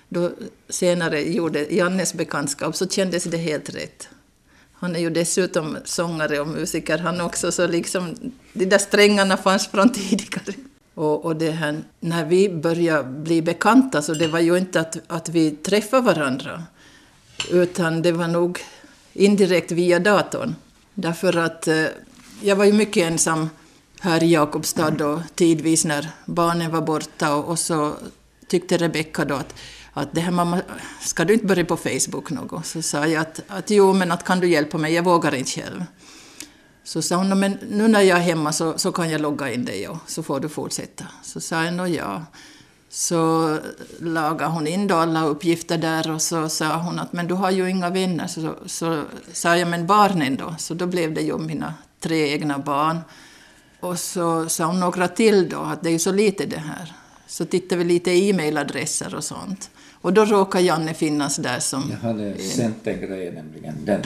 [0.10, 0.32] då
[0.69, 4.10] senare gjorde Jannes bekantskap så kändes det helt rätt.
[4.73, 8.15] Han är ju dessutom sångare och musiker han också, så liksom
[8.54, 10.54] de där strängarna fanns från tidigare.
[10.96, 14.98] Och, och det här, när vi började bli bekanta så det var ju inte att,
[15.08, 16.64] att vi träffade varandra,
[17.52, 18.60] utan det var nog
[19.14, 20.56] indirekt via datorn.
[20.94, 21.86] Därför att eh,
[22.42, 23.50] jag var ju mycket ensam
[24.00, 27.94] här i Jakobstad och tidvis när barnen var borta och, och så
[28.48, 29.56] tyckte Rebecka då att,
[29.94, 30.62] att det här mamma,
[31.02, 32.66] ska du inte börja på Facebook något?
[32.66, 35.52] Så sa jag att, att jo, men att kan du hjälpa mig, jag vågar inte
[35.52, 35.84] själv.
[36.86, 39.65] Så sa hon, men nu när jag är hemma så, så kan jag logga in
[39.65, 41.06] dig och så får du fortsätta.
[41.24, 42.26] Så sa jag, nog ja.
[42.89, 43.58] Så
[44.00, 47.52] lagade hon in då alla uppgifter där och så sa hon att men du har
[47.52, 48.28] ju inga vänner.
[48.28, 50.56] Så, så sa jag, men barnen då?
[50.60, 53.00] Så då blev det ju mina tre egna barn.
[53.80, 56.93] Och så sa hon några till då, att det är ju så lite det här.
[57.28, 59.69] Så tittade vi lite i e-mailadresser och sånt.
[60.06, 61.84] Och då råkade Janne finnas där som...
[61.91, 63.76] Jag hade sänt en grej nämligen.
[63.86, 64.02] Den,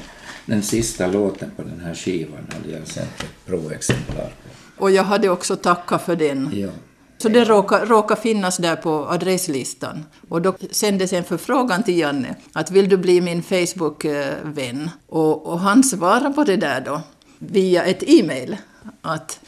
[0.45, 4.33] den sista låten på den här skivan hade jag sänt ett provexemplar
[4.77, 4.83] på.
[4.83, 6.49] Och jag hade också tackat för den.
[6.53, 6.69] Ja.
[7.17, 10.05] Så det råkar, råkar finnas där på adresslistan.
[10.29, 14.89] Och då sändes en förfrågan till Janne att vill du bli min Facebook-vän?
[15.07, 17.01] Och, och han svarade på det där då
[17.39, 18.57] via ett e-mail.
[19.01, 19.39] Att,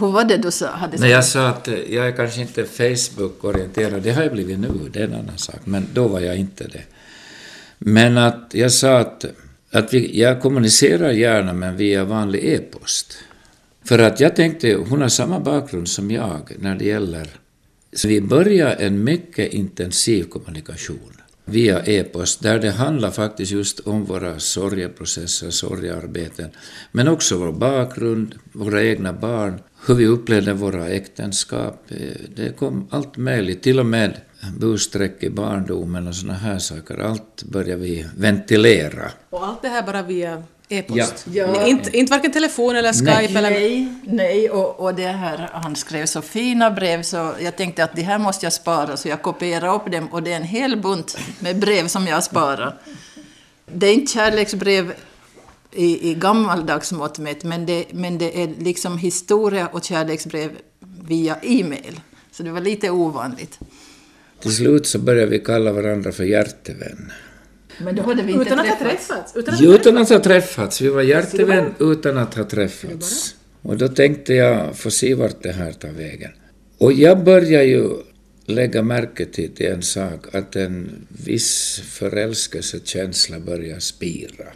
[0.00, 0.66] hur var det du sa?
[0.66, 1.00] Hade sagt?
[1.00, 4.70] Nej, jag sa att eh, jag är kanske inte Facebook-orienterad, det har jag blivit nu,
[4.92, 6.82] det är en annan sak, men då var jag inte det.
[7.78, 9.24] Men att jag sa att,
[9.70, 13.18] att vi, jag kommunicerar gärna men via vanlig e-post.
[13.84, 17.28] För att jag tänkte, hon har samma bakgrund som jag när det gäller...
[17.92, 21.16] Så vi började en mycket intensiv kommunikation
[21.48, 26.50] via e-post, där det handlar faktiskt just om våra sorgeprocesser, sorgearbeten,
[26.92, 31.88] men också vår bakgrund, våra egna barn, hur vi upplevde våra äktenskap.
[32.36, 34.20] Det kom allt möjligt, till och med
[34.58, 36.98] busstreck i barndomen och sådana här saker.
[36.98, 39.10] Allt började vi ventilera.
[39.30, 41.26] Och allt det här bara via e-post?
[41.32, 41.46] Ja.
[41.54, 41.66] Ja.
[41.66, 43.36] Inte, inte varken telefon eller Skype Nej.
[43.36, 43.50] eller...
[43.50, 47.96] Nej, nej och, och det här, han skrev så fina brev så jag tänkte att
[47.96, 50.76] det här måste jag spara så jag kopierade upp dem och det är en hel
[50.76, 52.78] bunt med brev som jag sparar.
[53.66, 54.92] Det är inte kärleksbrev
[55.72, 60.50] i, i gammaldags mått mätt men det, men det är liksom historia och kärleksbrev
[61.08, 62.00] via e-mail.
[62.30, 63.58] Så det var lite ovanligt.
[64.40, 67.12] Till slut så började vi kalla varandra för hjärtevän.
[67.78, 69.08] Men då hade vi inte Utan att ha träffats.
[69.08, 69.36] träffats?
[69.36, 70.80] Utan att ha Utan att ha träffats.
[70.80, 73.34] Vi var hjärtevän utan att ha träffats.
[73.62, 76.30] Och då tänkte jag få se vart det här tar vägen.
[76.78, 77.88] Och jag började ju
[78.46, 84.46] lägga märke till, en sak, att en viss förälskelsekänsla börjar spira.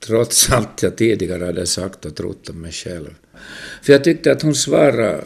[0.00, 3.14] Trots allt jag tidigare hade sagt och trott om mig själv.
[3.82, 5.24] För jag tyckte att hon svarade,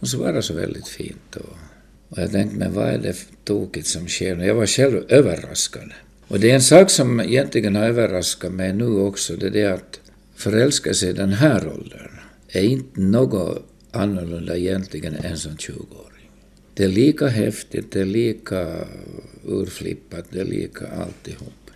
[0.00, 1.36] hon svarade så väldigt fint.
[1.36, 1.56] Och,
[2.08, 4.38] och jag tänkte, men vad är det tokigt som sker?
[4.38, 5.92] Och jag var själv överraskad.
[6.28, 9.64] Och det är en sak som egentligen har överraskat mig nu också, det är det
[9.64, 10.00] att
[10.34, 12.10] förälskelse i den här åldern
[12.48, 16.30] är inte något annorlunda egentligen än som 20-åring.
[16.74, 18.74] Det är lika häftigt, det är lika
[19.46, 21.70] urflippat, det är lika alltihop.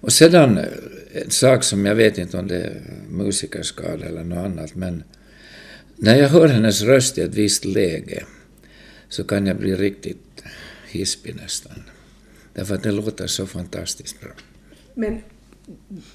[0.00, 0.64] Och sedan eh,
[1.12, 5.02] en sak som jag vet inte om det är musikerskada eller något annat, men
[5.96, 8.24] när jag hör hennes röst i ett visst läge
[9.08, 10.42] så kan jag bli riktigt
[10.88, 11.82] hispig nästan.
[12.56, 14.30] Därför att det låter så fantastiskt bra.
[14.94, 15.22] Men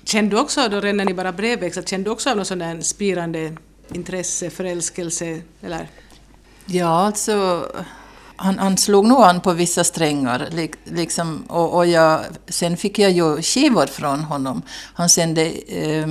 [0.03, 2.59] kände du också, då redan när ni bara brevväxlade, kände du också av någon sån
[2.59, 3.53] där spirande
[3.93, 5.87] intresse, förälskelse, eller?
[6.65, 7.65] Ja, alltså
[8.35, 10.47] han, han slog nog an på vissa strängar.
[10.51, 14.61] Lik, liksom, och, och jag, sen fick jag ju skivor från honom.
[14.93, 16.07] Han sände eh,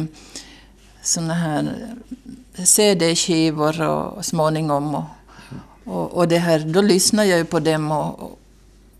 [1.02, 1.74] såna här
[2.64, 4.94] CD-skivor och småningom.
[4.94, 5.04] Och,
[5.84, 8.39] och, och det här, då lyssnade jag ju på dem och, och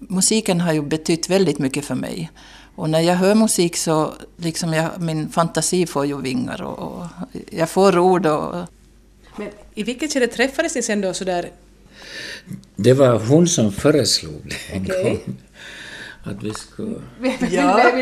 [0.09, 2.31] musiken har ju betytt väldigt mycket för mig.
[2.75, 7.07] Och när jag hör musik så liksom jag, min fantasi får ju vingar och, och
[7.51, 8.55] jag får ord och
[9.37, 11.51] Men i vilket skede träffades ni sen då sådär?
[12.77, 15.05] Det var hon som föreslog det en Okej.
[15.05, 15.37] gång.
[16.23, 16.97] Att vi skulle...
[17.51, 17.93] Ja.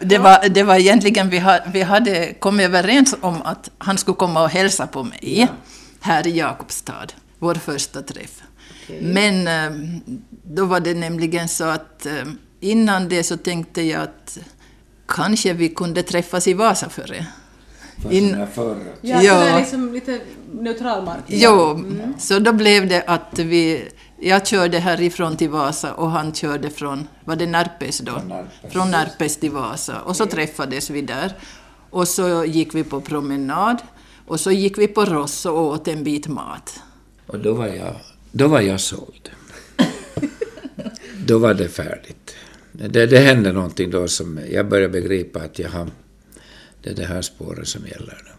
[0.00, 4.16] Det var, det var egentligen, vi, ha, vi hade kommit överens om att han skulle
[4.16, 5.48] komma och hälsa på mig
[6.00, 7.06] här i Jakobstad,
[7.38, 8.42] vår första träff.
[9.00, 10.00] Men eh,
[10.42, 12.12] då var det nämligen så att eh,
[12.60, 14.38] innan det så tänkte jag att
[15.08, 17.26] kanske vi kunde träffas i Vasa före.
[18.10, 18.78] In- förra.
[19.00, 19.34] Ja, Ja.
[19.40, 20.20] sådär liksom lite
[20.52, 21.22] neutral mark.
[21.26, 21.84] Jo,
[22.18, 23.88] så då blev det att vi...
[24.22, 28.12] Jag körde härifrån till Vasa och han körde från, var det Närpes då?
[28.12, 28.72] Från Närpes.
[28.72, 30.00] Från Närpes till Vasa.
[30.00, 31.32] Och så träffades vi där.
[31.90, 33.76] Och så gick vi på promenad.
[34.26, 36.80] Och så gick vi på Ross och åt en bit mat.
[37.26, 37.94] Och då var jag,
[38.32, 39.30] då var jag såld.
[41.26, 42.34] då var det färdigt.
[42.72, 45.90] Det, det hände någonting då som jag började begripa att jaha,
[46.82, 48.22] det är det här spåret som gäller.
[48.24, 48.30] nu.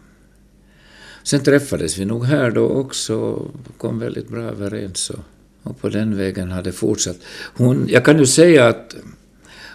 [1.22, 5.20] Sen träffades vi nog här då också och kom väldigt bra överens och,
[5.62, 7.16] och på den vägen hade fortsatt.
[7.54, 8.96] Hon, jag kan ju säga att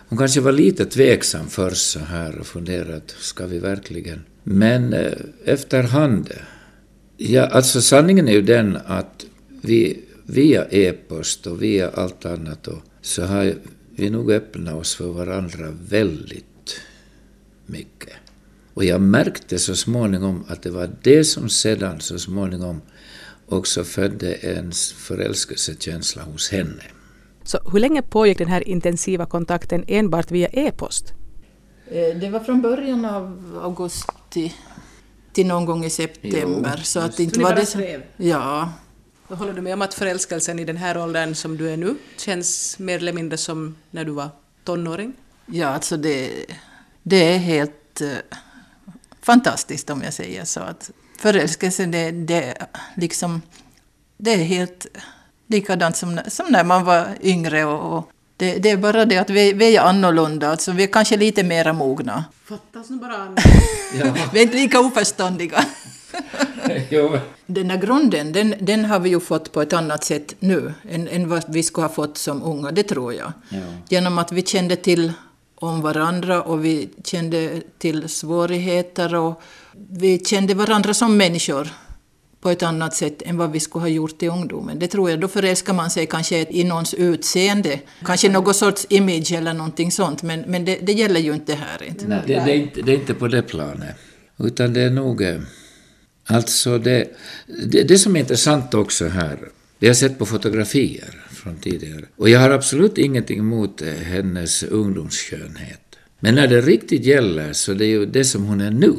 [0.10, 4.23] hon kanske var lite tveksam först så här och funderade ska vi verkligen?
[4.43, 5.13] Men eh,
[5.45, 6.34] efterhand
[7.17, 9.25] Ja, alltså sanningen är ju den att
[9.62, 13.54] vi via e-post och via allt annat då, så har
[13.96, 16.80] vi nog öppnat oss för varandra väldigt
[17.66, 18.13] mycket.
[18.74, 22.82] Och jag märkte så småningom att det var det som sedan så småningom
[23.46, 26.84] också födde en förälskelsekänsla hos henne.
[27.44, 31.13] Så hur länge pågick den här intensiva kontakten enbart via e-post?
[31.88, 34.54] Eh, Det var från början av augusti
[35.34, 36.74] till någon gång i september.
[36.78, 38.02] Jo, så att inte var det skrev?
[38.18, 38.74] Ja,
[39.36, 42.80] håller du med om att förälskelsen i den här åldern som du är nu känns
[42.80, 44.30] mer eller mindre som när du var
[44.63, 45.13] tonåring?
[45.46, 46.46] Ja, alltså det,
[47.04, 48.08] det är helt eh,
[49.22, 50.60] fantastiskt om jag säger så.
[50.60, 53.42] Att förälskelse, det, det, liksom,
[54.18, 54.86] det är helt
[55.48, 57.66] likadant som, som när man var yngre.
[57.66, 60.88] Och, och det, det, är bara det att vi, vi är annorlunda, alltså vi är
[60.88, 62.26] kanske lite mera mogna.
[62.46, 63.13] Fattas nu bara
[64.00, 64.16] ja.
[64.34, 65.66] Vi är inte lika oförståndiga.
[67.45, 71.08] den här grunden, den, den har vi ju fått på ett annat sätt nu än,
[71.08, 73.32] än vad vi skulle ha fått som unga, det tror jag.
[73.49, 73.58] Ja.
[73.89, 75.13] Genom att vi kände till
[75.56, 79.41] om varandra och vi kände till svårigheter och
[79.89, 81.67] vi kände varandra som människor
[82.41, 84.80] på ett annat sätt än vad vi skulle ha gjort i ungdomen.
[84.80, 85.19] Det tror jag.
[85.19, 90.23] Då förälskar man sig kanske i någons utseende, kanske någon sorts image eller någonting sånt,
[90.23, 91.84] men, men det, det gäller ju inte här.
[91.84, 92.08] Inte.
[92.08, 93.95] Nej, det, det, är inte, det är inte på det planet.
[94.38, 95.21] Utan det är nog...
[96.30, 97.08] Alltså det,
[97.66, 99.38] det, det som är intressant också här,
[99.80, 102.06] det har jag sett på fotografier från tidigare.
[102.16, 105.82] Och jag har absolut ingenting emot eh, hennes ungdomskönhet
[106.20, 108.96] Men när det riktigt gäller så det är ju det som hon är nu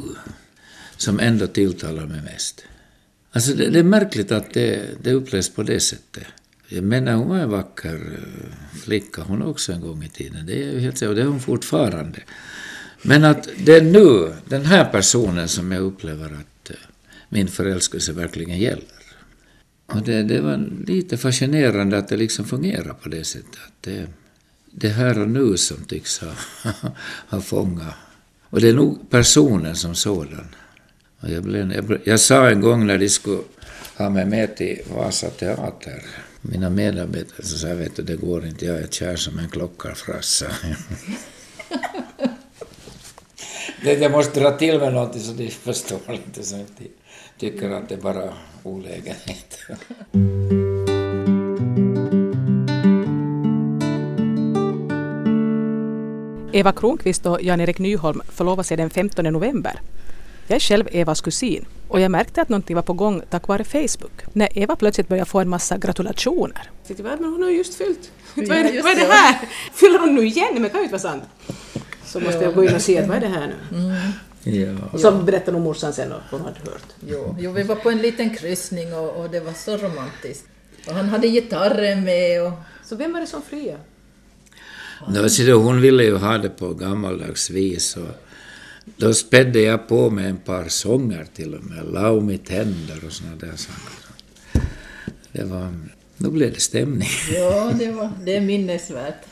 [0.97, 2.63] som ändå tilltalar mig mest.
[3.31, 6.23] Alltså det, det är märkligt att det, det upplevs på det sättet.
[6.67, 10.45] Jag menar, hon var en vacker eh, flicka hon också en gång i tiden.
[10.45, 12.19] Det är helt och det är hon fortfarande.
[13.01, 16.75] Men att det är nu, den här personen som jag upplever att eh,
[17.29, 18.99] min förälskelse verkligen gäller.
[19.85, 23.59] Och det, det var lite fascinerande att det liksom fungerar på det sättet.
[23.67, 24.07] Att det,
[24.71, 26.31] det här och nu som tycks ha,
[27.29, 27.95] ha fångat.
[28.49, 30.55] Och det är nog personen som sådan.
[31.19, 33.41] Och jag, blev, jag, jag sa en gång när de skulle
[33.97, 36.05] ha mig med till Vasa teater,
[36.41, 39.49] mina medarbetare, så sa jag vet du, det går inte, jag är kär som en
[39.49, 40.45] klockarfrassa.
[43.83, 46.65] jag måste dra till med någonting så de förstår lite, så
[47.39, 49.59] tycker att det är bara olägenhet.
[56.53, 59.81] Eva Kronqvist och Jan-Erik Nyholm förlovar sig den 15 november.
[60.47, 63.63] Jag är själv Evas kusin och jag märkte att någonting var på gång tack vare
[63.63, 64.21] Facebook.
[64.33, 66.69] När Eva plötsligt började få en massa gratulationer.
[66.87, 68.11] Jag men hon har just fyllt.
[68.35, 69.39] Ja, vad, är det, vad är det här?
[69.73, 70.49] Fyller hon nu igen?
[70.53, 71.23] Men det kan ju inte vara sant.
[72.05, 73.77] Så måste jag gå in och se att vad är det här nu?
[73.77, 74.11] Mm.
[74.43, 74.75] Ja.
[74.91, 76.87] Och så berättade nog morsan sen vad hon hade hört.
[77.07, 80.45] Jo, jo, vi var på en liten kryssning och, och det var så romantiskt.
[80.87, 82.51] Och han hade gitarren med och...
[82.85, 83.79] Så vem var det som friade?
[85.07, 87.97] No, hon ville ju ha det på gammaldags vis.
[87.97, 88.07] Och
[88.97, 93.11] då spädde jag på med ett par sånger till och med, Lau mitt händer och
[93.11, 94.09] såna där saker.
[95.31, 95.73] Det var,
[96.17, 97.09] då blev det stämning.
[97.33, 99.25] Ja, det, var, det är minnesvärt.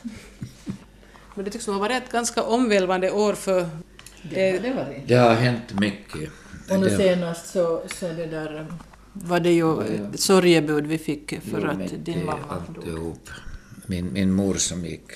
[1.35, 3.69] Men det tycks ha varit ett ganska omvälvande år för
[4.29, 5.01] det, det, var det.
[5.07, 6.29] det har hänt mycket.
[6.69, 8.65] Och nu senast så, så det där,
[9.13, 9.83] var det ju ja,
[10.15, 13.17] sorgebud vi fick för jo, att din mamma dog.
[13.85, 15.11] Min, min mor som gick,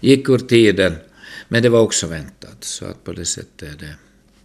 [0.00, 0.96] gick ur tiden
[1.52, 3.94] men det var också väntat, så att på det sättet är det...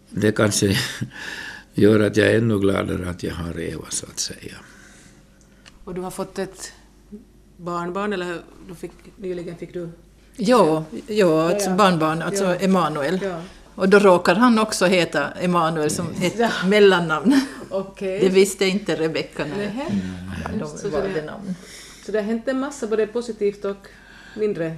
[0.09, 0.77] Det kanske
[1.73, 4.55] gör att jag är ännu gladare att jag har Eva, så att säga.
[5.83, 6.73] Och du har fått ett
[7.57, 9.89] barnbarn, eller du fick, nyligen fick du...
[10.35, 12.55] Ja, ja ett ja, barnbarn, alltså ja.
[12.55, 13.19] Emanuel.
[13.77, 13.81] Ja.
[13.81, 16.49] Och då råkar han också heta Emanuel som ett ja.
[16.65, 17.41] mellannamn.
[17.69, 18.19] Okay.
[18.19, 21.55] Det visste inte Rebecka när de valde namn.
[22.05, 23.87] Så det har hänt en massa, både positivt och
[24.35, 24.77] mindre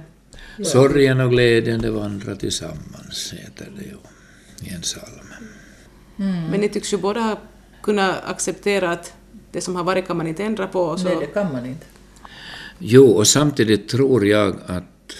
[0.64, 3.96] Sorgen och glädjen, det vandrar tillsammans, heter det ju
[4.70, 5.34] i en psalm.
[6.18, 6.50] Mm.
[6.50, 7.38] Men ni tycks ju båda
[7.82, 9.12] kunna acceptera att
[9.52, 10.98] det som har varit kan man inte ändra på.
[10.98, 11.04] Så...
[11.04, 11.86] Nej, det kan man inte.
[12.78, 15.16] Jo, och samtidigt tror jag att,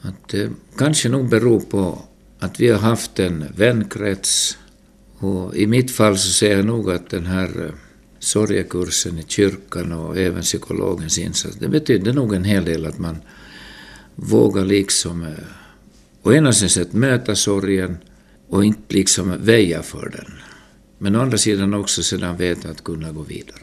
[0.00, 2.02] att det kanske nog beror på
[2.38, 4.58] att vi har haft en vänkrets
[5.18, 7.72] och i mitt fall så ser jag nog att den här eh,
[8.18, 13.16] sorgekursen i kyrkan och även psykologens insats, det betydde nog en hel del att man
[14.14, 15.28] vågar liksom eh,
[16.22, 17.98] å ena sätt möta sorgen
[18.48, 20.32] och inte liksom väja för den.
[20.98, 23.62] Men å andra sidan också sedan veta att kunna gå vidare.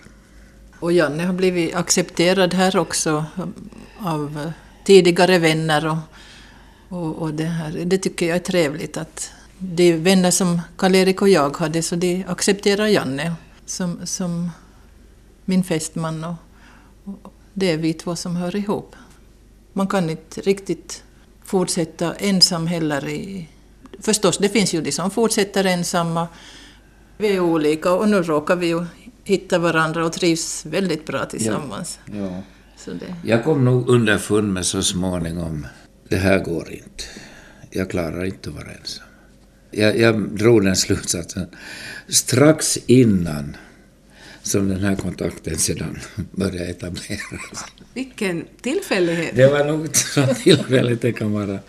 [0.80, 4.52] Och Janne har blivit accepterad här också eh, av
[4.86, 5.98] tidigare vänner och,
[6.96, 7.86] och, och det, här.
[7.86, 12.26] det tycker jag är trevligt att de vänner som Karl-Erik och jag hade så de
[12.28, 14.52] accepterar Janne som, som
[15.46, 16.36] min fästman och,
[17.04, 18.96] och det är vi två som hör ihop
[19.76, 21.04] man kan inte riktigt
[21.44, 23.08] fortsätta ensam heller.
[23.08, 23.50] I,
[24.00, 26.28] förstås, det finns ju de som fortsätter ensamma.
[27.18, 28.86] Vi är olika och nu råkar vi ju
[29.24, 32.00] hitta varandra och trivs väldigt bra tillsammans.
[32.06, 32.42] Ja, ja.
[32.78, 33.16] Så det.
[33.24, 35.68] Jag kom nog underfund med så småningom,
[36.10, 37.04] det här går inte.
[37.70, 39.06] Jag klarar inte att vara ensam.
[39.72, 41.48] Jag, jag drog den slutsatsen
[42.08, 43.58] strax innan
[44.44, 46.00] som den här kontakten sedan
[46.32, 47.66] började etableras.
[47.94, 49.36] Vilken tillfällighet!
[49.36, 51.60] Det var nog så tillfälligt det kan vara.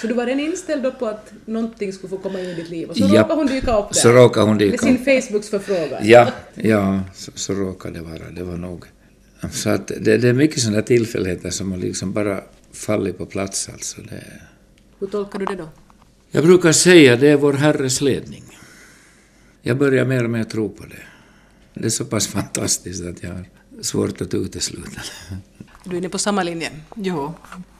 [0.00, 2.88] Så du var redan inställd på att någonting skulle få komma in i ditt liv
[2.88, 4.00] och så ja, råkade hon dyka upp där?
[4.00, 6.00] så råkade hon dyka Med sin Facebooks förfrågan?
[6.02, 8.30] Ja, ja så, så råkade det vara.
[8.30, 8.84] Det var nog
[9.52, 12.40] Så att det, det är mycket sådana tillfälligheter som har liksom bara
[12.74, 13.68] fallit på plats.
[13.68, 14.00] Alltså.
[14.02, 14.40] Det,
[14.98, 15.68] Hur tolkar du det då?
[16.30, 18.44] jag brukar säga det är vår Herres ledning.
[19.62, 21.02] Jag börjar mer och mer tro på det.
[21.74, 23.44] Det är så pass fantastiskt att jag har
[23.82, 24.90] svårt att utesluta
[25.30, 25.36] det.
[25.84, 26.70] Du är inne på samma linje.
[26.96, 27.34] Jo,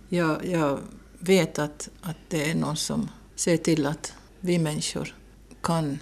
[0.08, 0.78] jag, jag
[1.18, 5.14] vet att, att det är någon som ser till att vi människor
[5.62, 5.98] kan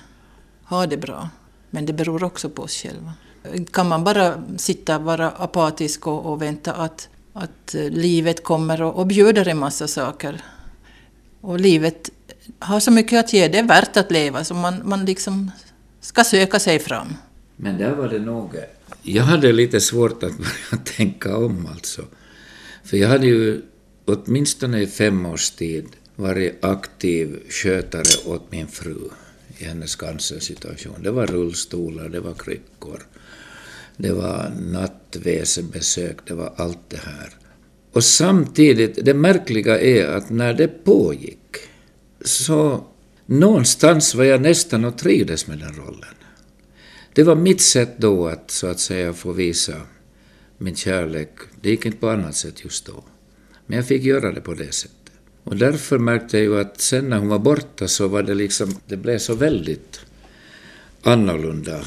[0.64, 1.28] ha det bra.
[1.70, 3.12] Men det beror också på oss själva.
[3.72, 8.98] Kan man bara sitta vara apatisk och, och vänta att, att eh, livet kommer och,
[8.98, 10.42] och bjuder en massa saker.
[11.40, 12.10] Och livet
[12.58, 15.50] har så mycket att ge, det är värt att leva, så man, man liksom
[16.00, 17.14] ska söka sig fram.
[17.56, 18.50] Men där var det nog...
[19.02, 22.02] Jag hade lite svårt att börja tänka om alltså.
[22.84, 23.62] För jag hade ju
[24.04, 28.98] åtminstone i fem års tid varit aktiv skötare åt min fru
[29.58, 31.02] i hennes cancersituation.
[31.02, 33.02] Det var rullstolar, det var kryckor,
[33.96, 37.30] det var nattväsenbesök, det var allt det här.
[37.92, 41.56] Och samtidigt, det märkliga är att när det pågick
[42.24, 42.84] så
[43.26, 46.14] någonstans var jag nästan och trivdes med den rollen.
[47.12, 49.80] Det var mitt sätt då att så att säga få visa
[50.58, 51.30] min kärlek.
[51.60, 53.04] Det gick inte på annat sätt just då.
[53.66, 54.98] Men jag fick göra det på det sättet.
[55.44, 58.74] Och därför märkte jag ju att sen när hon var borta så var det liksom,
[58.86, 60.00] det blev så väldigt
[61.02, 61.84] annorlunda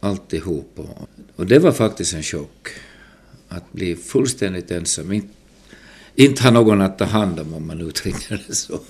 [0.00, 0.72] alltihop.
[0.76, 1.08] Och,
[1.40, 2.68] och det var faktiskt en chock.
[3.48, 5.28] Att bli fullständigt ensam, inte,
[6.14, 8.80] inte ha någon att ta hand om om man uttrycker det så.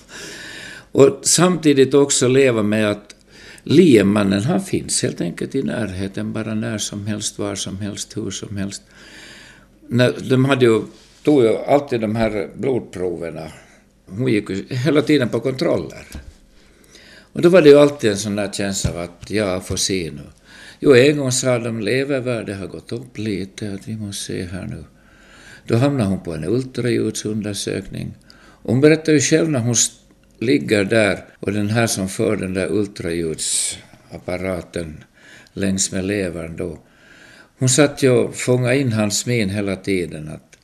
[0.91, 3.15] Och samtidigt också leva med att
[3.63, 8.31] liemannen han finns helt enkelt i närheten, bara när som helst, var som helst, hur
[8.31, 8.81] som helst.
[10.29, 10.81] De hade ju,
[11.23, 13.47] tog ju alltid de här blodproverna.
[14.05, 16.05] Hon gick ju hela tiden på kontroller.
[17.33, 20.11] Och då var det ju alltid en sån där känsla av att jag får se
[20.11, 20.40] nu.
[20.83, 24.65] Jo, en gång sa de levervärdet har gått upp lite, att vi måste se här
[24.65, 24.83] nu.
[25.67, 28.13] Då hamnade hon på en ultraljudsundersökning.
[28.63, 29.75] Hon berättade ju själv när hon
[30.39, 35.03] ligger där och den här som för den där ultraljudsapparaten
[35.53, 36.79] längs med levern då,
[37.57, 40.29] hon satt ju och fångade in hans min hela tiden.
[40.29, 40.57] att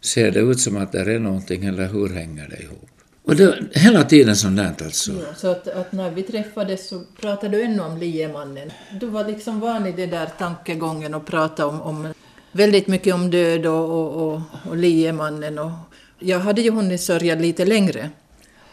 [0.00, 2.89] Ser det ut som att det är någonting eller hur hänger det ihop?
[3.30, 5.12] Och det, hela tiden sånt där alltså.
[5.12, 8.72] Ja, så att, att, när vi träffades så pratade du ännu om liemannen.
[9.00, 12.14] Du var liksom van i den där tankegången och pratade om, om
[12.52, 15.58] väldigt mycket om död och, och, och, och liemannen.
[15.58, 15.70] Och
[16.18, 18.10] jag hade ju hunnit sörja lite längre.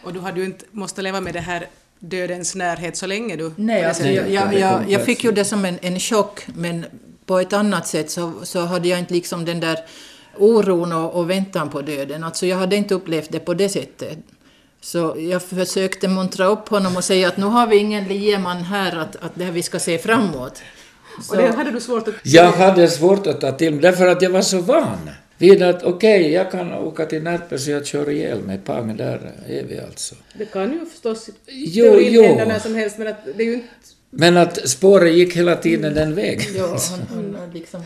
[0.03, 1.67] Och du hade ju inte måste leva med det här
[1.99, 3.51] dödens närhet så länge du...
[3.55, 6.85] Nej, alltså jag, jag, jag, jag fick ju det som en, en chock, men
[7.25, 9.79] på ett annat sätt så, så hade jag inte liksom den där
[10.37, 12.23] oron och, och väntan på döden.
[12.23, 14.17] Alltså jag hade inte upplevt det på det sättet.
[14.81, 18.97] Så jag försökte muntra upp honom och säga att nu har vi ingen lieman här
[18.97, 20.61] att, att det här vi ska se framåt.
[21.21, 21.35] Så.
[21.35, 22.15] Och det hade du svårt att...
[22.23, 25.83] Jag hade svårt att ta till mig, därför att jag var så van vid att
[25.83, 29.63] okej, okay, jag kan åka till Närpes och jag kör ihjäl mig, pang, där är
[29.63, 30.15] vi alltså.
[30.33, 32.23] Det kan ju förstås jo, jo.
[32.23, 33.67] hända när som helst, men att det är ju inte...
[34.09, 36.55] Men att spåret gick hela tiden den vägen.
[36.55, 36.77] Ja,
[37.09, 37.83] han, han liksom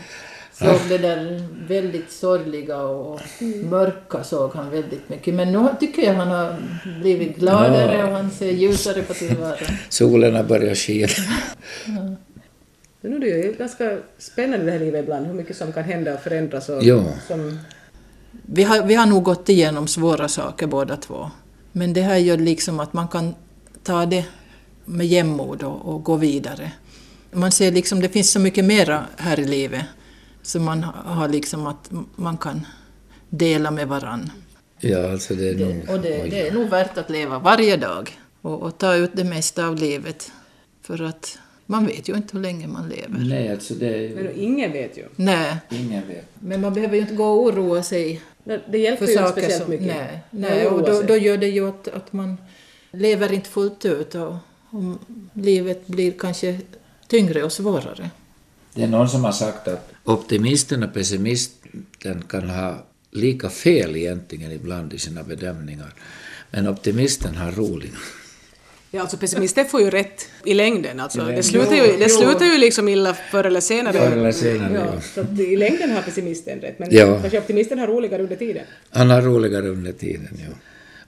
[0.62, 3.20] såg det där väldigt sorgliga och
[3.64, 5.34] mörka såg han väldigt mycket.
[5.34, 6.56] Men nu tycker jag han har
[7.00, 8.06] blivit gladare ja.
[8.06, 9.76] och han ser ljusare på tillvaron.
[9.88, 11.08] Solen har börjat skina.
[11.86, 12.16] ja.
[13.00, 16.14] Men det är ju ganska spännande det här livet ibland, hur mycket som kan hända
[16.14, 16.68] och förändras.
[16.68, 17.04] Och ja.
[17.28, 17.58] som...
[18.46, 21.30] vi, har, vi har nog gått igenom svåra saker båda två.
[21.72, 23.34] Men det här gör liksom att man kan
[23.82, 24.24] ta det
[24.84, 26.72] med jämnmod och, och gå vidare.
[27.30, 29.82] Man ser liksom, det finns så mycket mera här i livet
[30.42, 32.66] så man har liksom att man kan
[33.28, 34.30] dela med varann.
[34.80, 35.86] Ja, alltså det är nog...
[35.86, 39.10] Det, och det, det, är nog värt att leva varje dag och, och, ta ut
[39.14, 40.32] det mesta av livet.
[40.82, 43.18] För att man vet ju inte hur länge man lever.
[43.18, 44.14] Nej, alltså det är ju...
[44.14, 45.04] Men ingen vet ju.
[45.16, 45.56] Nej.
[45.70, 46.26] Ingen vet.
[46.34, 49.62] Men man behöver ju inte gå och oroa sig det hjälper för ju saker speciellt
[49.62, 49.86] som, mycket.
[49.86, 52.36] Nej, nej och då, då, gör det ju att, att man
[52.90, 54.34] lever inte fullt ut och,
[54.70, 54.82] och
[55.32, 56.60] livet blir kanske
[57.06, 58.10] tyngre och svårare.
[58.74, 64.52] Det är någon som har sagt att optimisten och pessimisten kan ha lika fel egentligen
[64.52, 65.94] ibland i sina bedömningar.
[66.50, 67.94] Men optimisten har roligt.
[68.94, 71.00] Ja, alltså pessimisten får ju rätt i längden.
[71.00, 71.36] Alltså, I längden.
[71.36, 73.98] Det, slutar ju, det slutar ju liksom illa förr eller senare.
[73.98, 74.94] Förr eller senare, ja.
[74.94, 75.24] ja.
[75.36, 77.20] Så i längden har pessimisten rätt, men ja.
[77.20, 78.64] kanske optimisten har roligare under tiden.
[78.90, 80.54] Han har roligare under tiden, ja.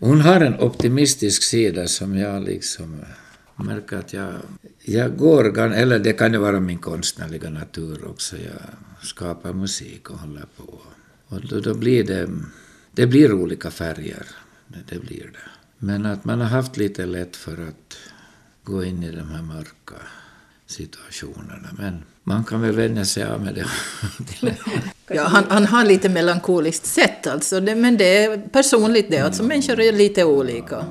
[0.07, 3.05] Hon har en optimistisk sida som jag liksom
[3.57, 4.35] märker att jag,
[4.83, 10.19] jag går, eller det kan ju vara min konstnärliga natur också, jag skapar musik och
[10.19, 10.81] håller på.
[11.29, 12.29] Och då, då blir det,
[12.93, 14.27] det blir olika färger,
[14.89, 15.51] det blir det.
[15.79, 17.97] Men att man har haft lite lätt för att
[18.63, 19.95] gå in i de här mörka
[20.67, 21.69] situationerna.
[21.79, 23.67] Men man kan väl vänja sig av med det.
[25.15, 29.43] ja, han, han har lite melankoliskt sätt alltså, det, men det är personligt det, alltså
[29.43, 30.85] människor är lite olika.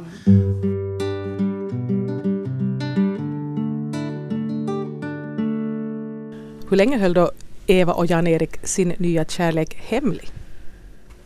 [6.74, 7.32] Hur länge höll då
[7.68, 10.32] Eva och Jan-Erik sin nya kärlek hemlig?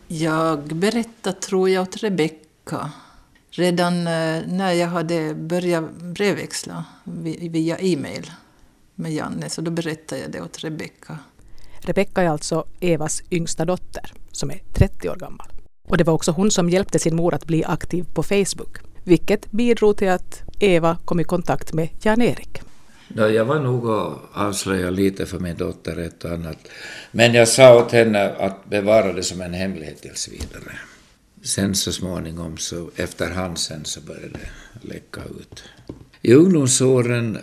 [0.08, 2.90] Jag berättade, tror jag, åt Rebecka
[3.50, 8.30] redan eh, när jag hade börjat brevväxla via e-mail
[8.94, 11.18] med Janne, så då berättade jag det åt Rebecka.
[11.80, 15.46] Rebecka är alltså Evas yngsta dotter, som är 30 år gammal.
[15.88, 19.50] Och det var också hon som hjälpte sin mor att bli aktiv på Facebook, vilket
[19.50, 22.62] bidrog till att Eva kom i kontakt med Jan-Erik
[23.16, 26.58] jag var nog och avslöjade lite för min dotter ett och annat.
[27.10, 30.78] Men jag sa åt henne att bevara det som en hemlighet tills vidare.
[31.42, 35.64] Sen så småningom, så efterhand sen så började det läcka ut.
[36.22, 37.38] I ungdomsåren,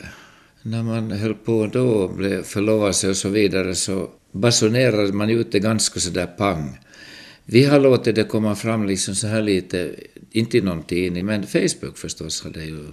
[0.61, 5.30] när man höll på då och blev förlovad sig och så vidare, så basunerade man
[5.30, 6.80] ut det ganska sådär pang.
[7.45, 9.95] Vi har låtit det komma fram liksom så här lite,
[10.32, 12.86] inte i någon tidning, men Facebook förstås hade ju,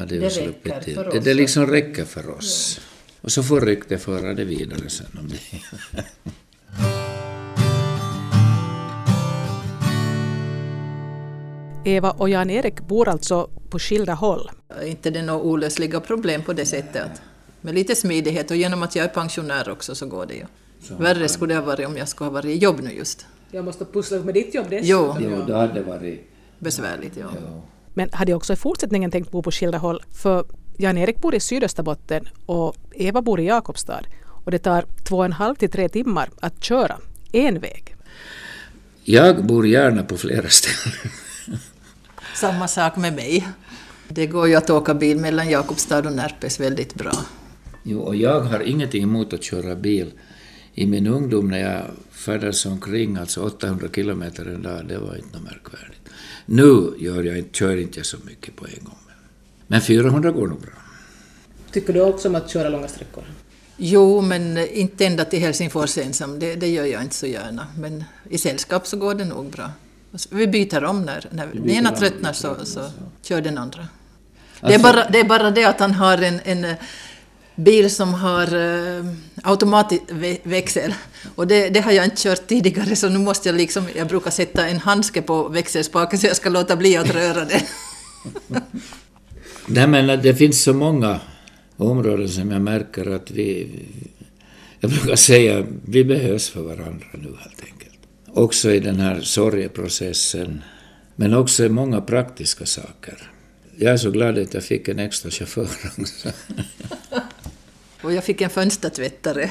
[0.00, 0.94] hade ju det sluppit till.
[0.94, 2.80] Det, det liksom räcker för oss.
[2.80, 2.84] Ja.
[3.20, 5.38] Och så får ryktet föra det vidare sen om det.
[11.90, 14.50] Eva och Jan-Erik bor alltså på skilda håll.
[14.84, 17.10] Inte det är några olösliga problem på det sättet.
[17.60, 20.44] Med lite smidighet och genom att jag är pensionär också så går det ju.
[20.98, 23.26] Värre skulle det ha varit om jag skulle ha varit i jobb nu just.
[23.50, 25.16] Jag måste pussla med ditt jobb dessutom.
[25.20, 27.16] Jo, jo det hade varit besvärligt.
[27.16, 27.26] Ja.
[27.40, 27.62] Jo.
[28.00, 30.02] Men hade jag också i fortsättningen tänkt bo på skilda håll?
[30.12, 30.44] För
[30.76, 34.02] Jan-Erik bor i Sydösterbotten och Eva bor i Jakobstad.
[34.44, 36.96] Och det tar två och en halv till tre timmar att köra
[37.32, 37.96] en väg.
[39.04, 40.98] Jag bor gärna på flera ställen.
[42.34, 43.48] Samma sak med mig.
[44.08, 47.12] Det går ju att åka bil mellan Jakobstad och Närpes väldigt bra.
[47.82, 50.12] Jo, och jag har ingenting emot att köra bil.
[50.74, 55.38] I min ungdom när jag färdades omkring, alltså 800 kilometer en dag, det var inte
[55.38, 56.00] något märkvärdigt.
[56.46, 58.98] Nu gör jag, kör inte jag så mycket på en gång.
[59.66, 60.72] Men 400 går nog bra.
[61.72, 63.24] Tycker du också om att köra långa sträckor?
[63.76, 66.38] Jo, men inte ända till Helsingfors ensam.
[66.38, 67.66] Det, det gör jag inte så gärna.
[67.78, 69.70] Men i sällskap så går det nog bra.
[70.30, 72.90] Vi byter om när, när den ena tröttnar så, så
[73.22, 73.88] kör den andra.
[74.60, 76.74] Alltså, det, är bara, det är bara det att han har en, en
[77.64, 79.06] bil som har uh,
[79.42, 80.94] automatväxel.
[81.34, 84.30] Och det, det, har jag inte kört tidigare så nu måste jag liksom, jag brukar
[84.30, 87.60] sätta en handske på växelspaken så jag ska låta bli att röra den.
[89.66, 91.20] Nej men det finns så många
[91.76, 93.68] områden som jag märker att vi,
[94.80, 97.80] jag brukar säga, vi behövs för varandra nu helt enkelt
[98.34, 100.62] också i den här sorgeprocessen,
[101.16, 103.30] men också i många praktiska saker.
[103.76, 106.28] Jag är så glad att jag fick en extra chaufför också.
[108.02, 109.50] Och jag fick en fönstertvättare.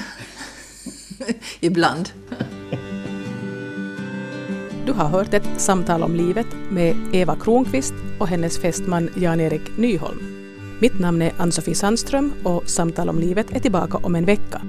[1.60, 2.10] Ibland.
[4.86, 10.36] Du har hört ett samtal om livet med Eva Kronqvist och hennes fästman Jan-Erik Nyholm.
[10.82, 14.62] Mitt namn är Ann-Sofie Sandström och Samtal om livet är tillbaka om en vecka.